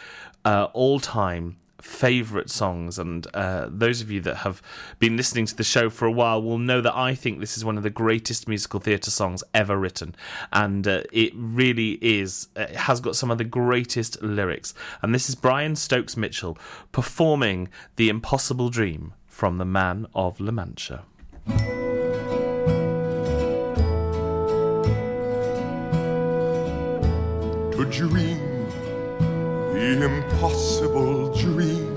uh, 0.44 0.68
all-time 0.74 1.58
favorite 1.82 2.50
songs 2.50 3.00
and 3.00 3.28
uh, 3.34 3.68
those 3.70 4.02
of 4.02 4.12
you 4.12 4.22
that 4.22 4.38
have 4.38 4.62
been 5.00 5.16
listening 5.18 5.46
to 5.46 5.56
the 5.56 5.64
show 5.64 5.90
for 5.90 6.06
a 6.06 6.12
while 6.12 6.42
will 6.42 6.58
know 6.58 6.82
that 6.82 6.96
I 6.96 7.16
think 7.16 7.40
this 7.40 7.58
is 7.58 7.66
one 7.66 7.78
of 7.78 7.84
the 7.84 7.90
greatest 7.90 8.48
musical 8.48 8.80
theatre 8.80 9.12
songs 9.12 9.44
ever 9.54 9.78
written 9.78 10.16
and 10.52 10.88
uh, 10.88 11.04
it 11.12 11.32
really 11.36 11.98
is 12.02 12.48
it 12.56 12.76
has 12.76 13.00
got 13.00 13.16
some 13.16 13.32
of 13.32 13.38
the 13.38 13.44
greatest 13.44 14.22
lyrics. 14.22 14.74
And 15.02 15.14
this 15.14 15.30
is 15.30 15.36
Brian 15.36 15.76
Stokes 15.76 16.18
Mitchell 16.18 16.58
performing 16.92 17.70
The 17.96 18.10
Impossible 18.10 18.70
Dream 18.70 19.14
from 19.28 19.58
The 19.58 19.66
Man 19.66 20.08
of 20.14 20.40
La 20.40 20.52
Mancha. 20.52 21.04
To 27.72 27.86
dream 27.86 28.49
the 29.80 30.04
impossible 30.04 31.34
dream, 31.34 31.96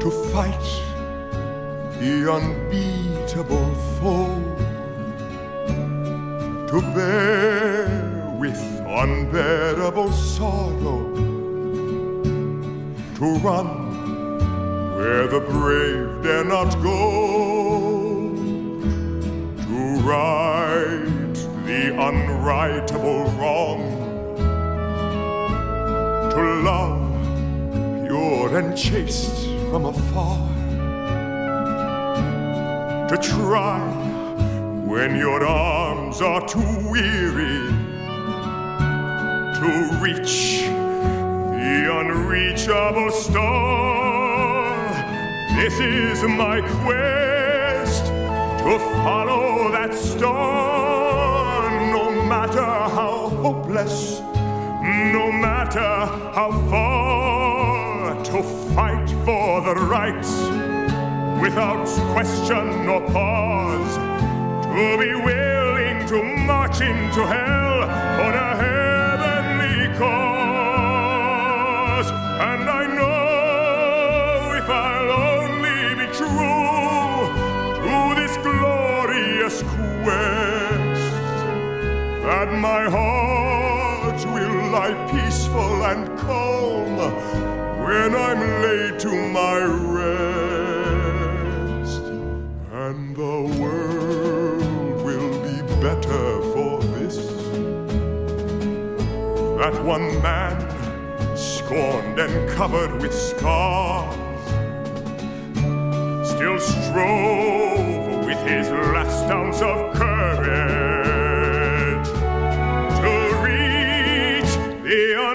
to 0.00 0.10
fight 0.32 0.68
the 2.00 2.28
unbeatable 2.28 3.72
foe, 4.00 4.34
to 6.66 6.80
bear 6.92 7.86
with 8.36 8.60
unbearable 8.88 10.10
sorrow, 10.10 11.14
to 13.14 13.26
run 13.38 13.68
where 14.96 15.28
the 15.28 15.38
brave 15.38 16.20
dare 16.24 16.42
not 16.42 16.70
go, 16.82 18.34
to 19.66 20.00
right 20.02 21.34
the 21.64 21.92
unrightable 22.08 23.38
wrong 23.38 23.97
to 26.42 26.54
love 26.62 28.06
pure 28.06 28.58
and 28.58 28.76
chaste 28.76 29.46
from 29.70 29.86
afar, 29.86 30.38
to 33.08 33.16
try 33.18 33.80
when 34.86 35.16
your 35.16 35.44
arms 35.44 36.20
are 36.20 36.46
too 36.46 36.90
weary, 36.90 37.72
to 39.58 39.98
reach 40.00 40.62
the 41.58 41.88
unreachable 42.00 43.10
star. 43.10 44.76
This 45.56 45.80
is 45.80 46.22
my 46.22 46.60
quest 46.82 48.06
to 48.06 48.78
follow 49.02 49.70
that 49.72 49.92
star, 49.94 51.70
no 51.92 52.22
matter 52.24 52.62
how 52.62 53.28
hopeless 53.28 54.22
no 54.88 55.30
matter 55.30 56.06
how 56.34 56.50
far, 56.70 58.14
to 58.24 58.42
fight 58.74 59.08
for 59.24 59.60
the 59.60 59.74
right 59.74 60.26
without 61.42 61.86
question 62.12 62.88
or 62.88 63.00
pause, 63.12 63.96
to 64.64 64.96
be 64.98 65.14
willing 65.14 66.06
to 66.06 66.22
march 66.46 66.80
into 66.80 67.26
hell 67.26 67.82
for 68.16 68.32
a 68.32 68.56
heavenly 68.64 69.88
cause. 69.98 71.28
And 72.50 72.68
I 72.68 72.86
know 72.98 74.54
if 74.56 74.68
I'll 74.68 75.12
only 75.34 75.94
be 76.00 76.06
true 76.16 77.28
to 77.84 78.14
this 78.20 78.34
glorious 78.38 79.56
quest, 79.62 81.12
that 82.24 82.48
my 82.52 82.82
heart 82.88 83.37
lie 84.70 84.94
peaceful 85.10 85.84
and 85.84 86.18
calm 86.18 86.96
when 87.82 88.14
I'm 88.14 88.40
laid 88.62 88.98
to 89.00 89.10
my 89.38 89.58
rest. 89.96 90.82
And 92.72 93.16
the 93.16 93.38
world 93.60 95.02
will 95.04 95.32
be 95.42 95.62
better 95.80 96.42
for 96.52 96.82
this. 96.94 97.18
That 99.60 99.76
one 99.84 100.20
man, 100.22 100.56
scorned 101.36 102.18
and 102.18 102.50
covered 102.50 103.00
with 103.00 103.14
scars, 103.14 104.14
still 106.28 106.58
strove 106.58 108.26
with 108.26 108.40
his 108.46 108.70
last 108.70 109.30
ounce 109.30 109.60
of 109.62 109.94
courage 109.94 110.67
the 114.88 115.27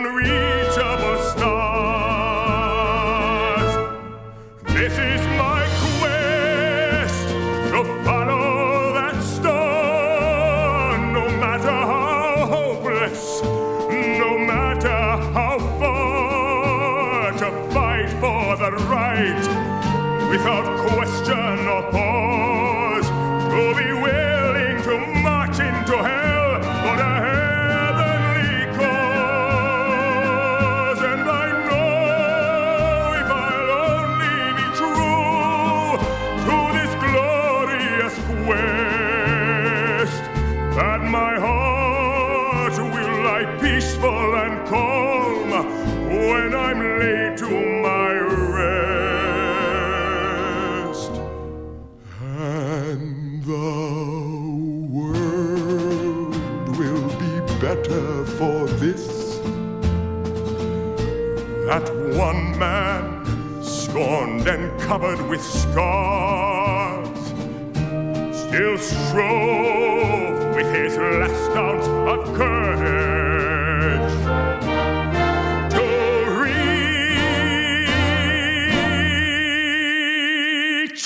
man, 62.64 63.62
scorned 63.62 64.48
and 64.48 64.66
covered 64.80 65.22
with 65.30 65.44
scars, 65.62 67.22
still 68.44 68.78
strove 68.78 70.56
with 70.56 70.70
his 70.80 70.94
last 70.98 71.56
ounce 71.64 71.88
of 72.14 72.22
courage 72.40 74.16
to 75.74 75.84
reach 80.84 81.04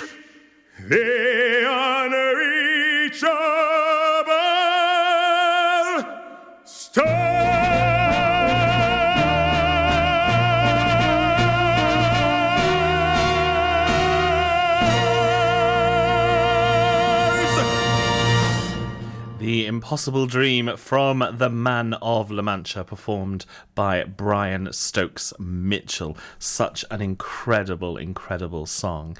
Impossible 19.88 20.26
Dream 20.28 20.76
from 20.76 21.26
The 21.38 21.50
Man 21.50 21.94
of 22.02 22.30
La 22.30 22.42
Mancha, 22.42 22.84
performed 22.84 23.46
by 23.74 24.04
Brian 24.04 24.74
Stokes 24.74 25.32
Mitchell. 25.40 26.18
Such 26.40 26.84
an 26.92 27.02
incredible, 27.02 27.96
incredible 27.96 28.66
song. 28.66 29.16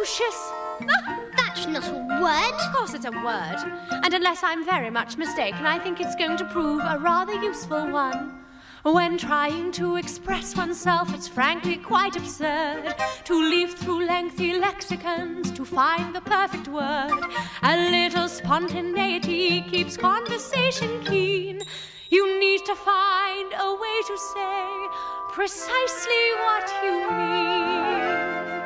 ocious. 0.00 0.52
That's 0.80 1.32
not 1.72 1.88
a 1.88 1.92
word. 1.92 2.54
Of 2.60 2.74
course, 2.74 2.94
it's 2.94 3.04
a 3.04 3.10
word. 3.10 3.56
And 4.04 4.14
unless 4.14 4.42
I'm 4.42 4.64
very 4.64 4.90
much 4.90 5.16
mistaken, 5.16 5.66
I 5.66 5.78
think 5.78 6.00
it's 6.00 6.16
going 6.16 6.36
to 6.38 6.44
prove 6.46 6.82
a 6.84 6.98
rather 6.98 7.34
useful 7.34 7.90
one. 7.90 8.44
When 8.84 9.18
trying 9.18 9.72
to 9.72 9.96
express 9.96 10.56
oneself, 10.56 11.12
it's 11.12 11.28
frankly 11.28 11.76
quite 11.76 12.16
absurd 12.16 12.94
to 13.24 13.34
leaf 13.34 13.74
through 13.76 14.06
lengthy 14.06 14.54
lexicons 14.58 15.50
to 15.52 15.64
find 15.64 16.14
the 16.14 16.20
perfect 16.22 16.68
word. 16.68 17.20
A 17.62 17.90
little 17.90 18.28
spontaneity 18.28 19.62
keeps 19.62 19.96
conversation 19.96 21.02
keen. 21.04 21.62
You 22.08 22.38
need 22.40 22.64
to 22.64 22.74
find 22.74 23.52
a 23.52 23.74
way 23.74 24.02
to 24.06 24.16
say 24.16 24.86
precisely 25.32 26.24
what 26.44 26.72
you 26.82 27.10
mean. 27.10 28.62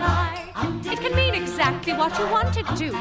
It 0.92 1.00
can 1.00 1.16
mean 1.16 1.34
exactly 1.34 1.94
what 1.94 2.16
you 2.20 2.28
want 2.28 2.58
it 2.58 2.68
to. 2.78 2.92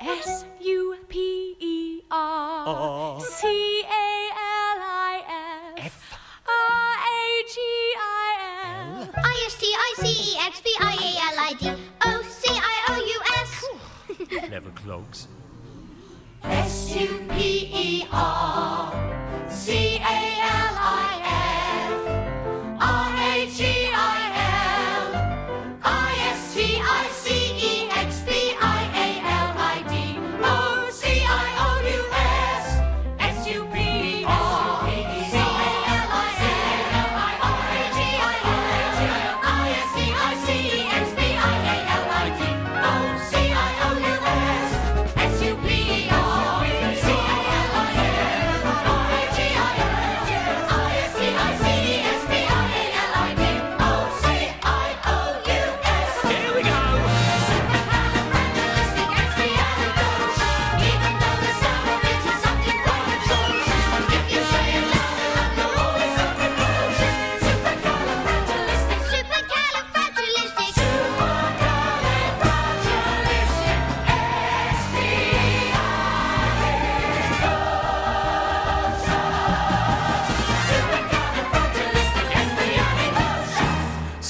S 0.00 0.44
U 0.60 0.96
P 1.08 1.56
E 1.60 2.02
R 2.10 3.20
C 3.20 3.46
A 3.46 3.48
L 3.48 3.52
I 4.82 5.22
F 5.78 6.18
R 6.46 6.96
A 6.96 7.42
G 7.52 7.60
I 7.98 8.00
L. 8.42 8.46
I-S-T-I-C-E-X-P-I-A-L-I-D 9.16 11.68
O-C-I-O-U-S 11.68 11.95
Never 14.50 14.70
clogs. 14.70 15.28
S-U-P-E-R 16.44 18.06
C-A-L-I-F 19.50 21.45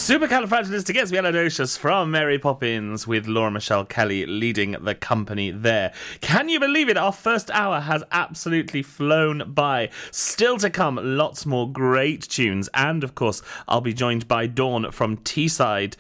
Supercalifragilisticexpialidocious 0.07 1.77
from 1.77 2.13
Mary 2.13 2.39
Poppins 2.39 3.09
with 3.09 3.27
Laura 3.27 3.51
Michelle 3.51 3.85
Kelly 3.85 4.25
leading 4.25 4.77
the 4.85 4.95
company 4.95 5.51
there. 5.51 5.93
Can 6.21 6.49
you 6.49 6.61
believe 6.61 6.89
it? 6.89 6.97
Our 6.97 7.11
first 7.11 7.51
hour 7.51 7.81
has 7.81 8.05
absolutely 8.13 8.85
flown 8.85 9.53
by. 9.53 9.91
Still 10.13 10.59
to 10.59 10.71
come, 10.71 11.01
lots 11.03 11.45
more 11.45 11.69
great 11.69 12.23
tunes. 12.23 12.69
And 12.73 13.03
of 13.03 13.17
course, 13.17 13.43
I'll 13.67 13.81
be 13.81 13.93
joined 13.93 14.29
by 14.29 14.47
Dawn 14.47 14.93
from 14.93 15.17
Teesside 15.17 15.97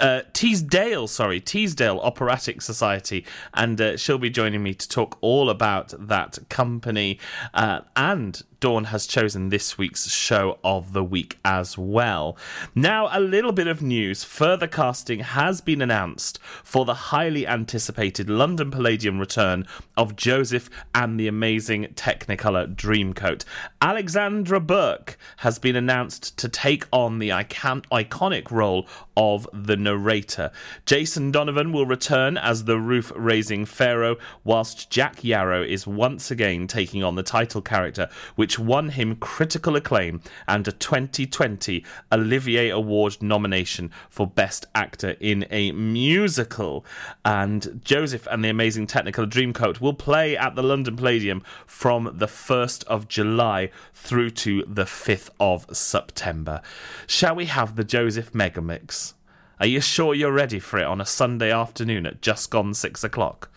uh, 0.00 0.22
Teesdale, 0.32 1.08
sorry, 1.08 1.40
Teesdale 1.40 2.00
Operatic 2.02 2.60
Society, 2.62 3.24
and 3.54 3.80
uh, 3.80 3.96
she'll 3.96 4.18
be 4.18 4.28
joining 4.28 4.62
me 4.62 4.74
to 4.74 4.88
talk 4.88 5.16
all 5.20 5.50
about 5.50 5.94
that 5.98 6.38
company. 6.48 7.18
Uh, 7.54 7.80
and 7.96 8.42
Dawn 8.60 8.84
has 8.84 9.06
chosen 9.06 9.48
this 9.48 9.78
week's 9.78 10.10
show 10.10 10.58
of 10.64 10.92
the 10.92 11.04
week 11.04 11.38
as 11.44 11.78
well. 11.78 12.36
Now, 12.74 13.08
a 13.12 13.20
little 13.20 13.52
bit 13.52 13.66
of 13.66 13.82
news. 13.82 14.24
Further 14.24 14.66
casting 14.66 15.20
has 15.20 15.60
been 15.60 15.80
announced 15.80 16.38
for 16.62 16.84
the 16.84 16.94
highly 16.94 17.46
anticipated 17.46 18.28
London 18.28 18.70
Palladium 18.70 19.18
return 19.18 19.66
of 19.96 20.16
Joseph 20.16 20.68
and 20.94 21.18
the 21.18 21.28
amazing 21.28 21.84
Technicolor 21.94 22.74
Dreamcoat. 22.74 23.44
Alexandra 23.80 24.60
Burke 24.60 25.16
has 25.38 25.58
been 25.58 25.76
announced 25.76 26.36
to 26.38 26.48
take 26.48 26.86
on 26.92 27.18
the 27.18 27.32
icon- 27.32 27.82
iconic 27.92 28.50
role 28.50 28.86
of 29.16 29.48
the 29.52 29.76
narrator. 29.76 30.50
Jason 30.86 31.30
Donovan 31.30 31.72
will 31.72 31.86
return 31.86 32.36
as 32.36 32.64
the 32.64 32.78
roof 32.78 33.12
raising 33.14 33.64
pharaoh, 33.64 34.16
whilst 34.42 34.90
Jack 34.90 35.22
Yarrow 35.22 35.62
is 35.62 35.86
once 35.86 36.30
again 36.30 36.66
taking 36.66 37.04
on 37.04 37.14
the 37.14 37.22
title 37.22 37.62
character, 37.62 38.08
which 38.34 38.43
won 38.58 38.90
him 38.90 39.16
critical 39.16 39.76
acclaim 39.76 40.20
and 40.46 40.66
a 40.68 40.72
2020 40.72 41.84
Olivier 42.12 42.68
Award 42.68 43.22
nomination 43.22 43.90
for 44.10 44.26
Best 44.26 44.66
Actor 44.74 45.16
in 45.20 45.46
a 45.50 45.72
Musical. 45.72 46.84
And 47.24 47.80
Joseph 47.84 48.26
and 48.30 48.44
the 48.44 48.48
Amazing 48.48 48.86
Technicolor 48.86 49.28
Dreamcoat 49.30 49.80
will 49.80 49.94
play 49.94 50.36
at 50.36 50.54
the 50.54 50.62
London 50.62 50.96
Palladium 50.96 51.42
from 51.66 52.10
the 52.12 52.26
1st 52.26 52.84
of 52.84 53.08
July 53.08 53.70
through 53.92 54.30
to 54.30 54.64
the 54.66 54.84
5th 54.84 55.30
of 55.40 55.66
September. 55.74 56.60
Shall 57.06 57.34
we 57.34 57.46
have 57.46 57.76
the 57.76 57.84
Joseph 57.84 58.32
Megamix? 58.32 59.14
Are 59.60 59.66
you 59.66 59.80
sure 59.80 60.14
you're 60.14 60.32
ready 60.32 60.58
for 60.58 60.78
it 60.78 60.84
on 60.84 61.00
a 61.00 61.06
Sunday 61.06 61.50
afternoon 61.50 62.06
at 62.06 62.20
just 62.20 62.50
gone 62.50 62.74
six 62.74 63.04
o'clock? 63.04 63.50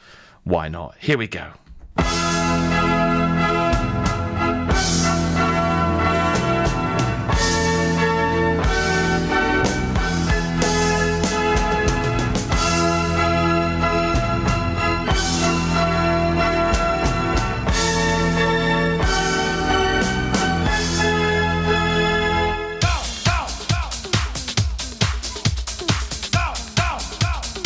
Why 0.44 0.70
not? 0.70 0.96
Here 1.00 1.18
we 1.18 1.28
go. 1.28 1.54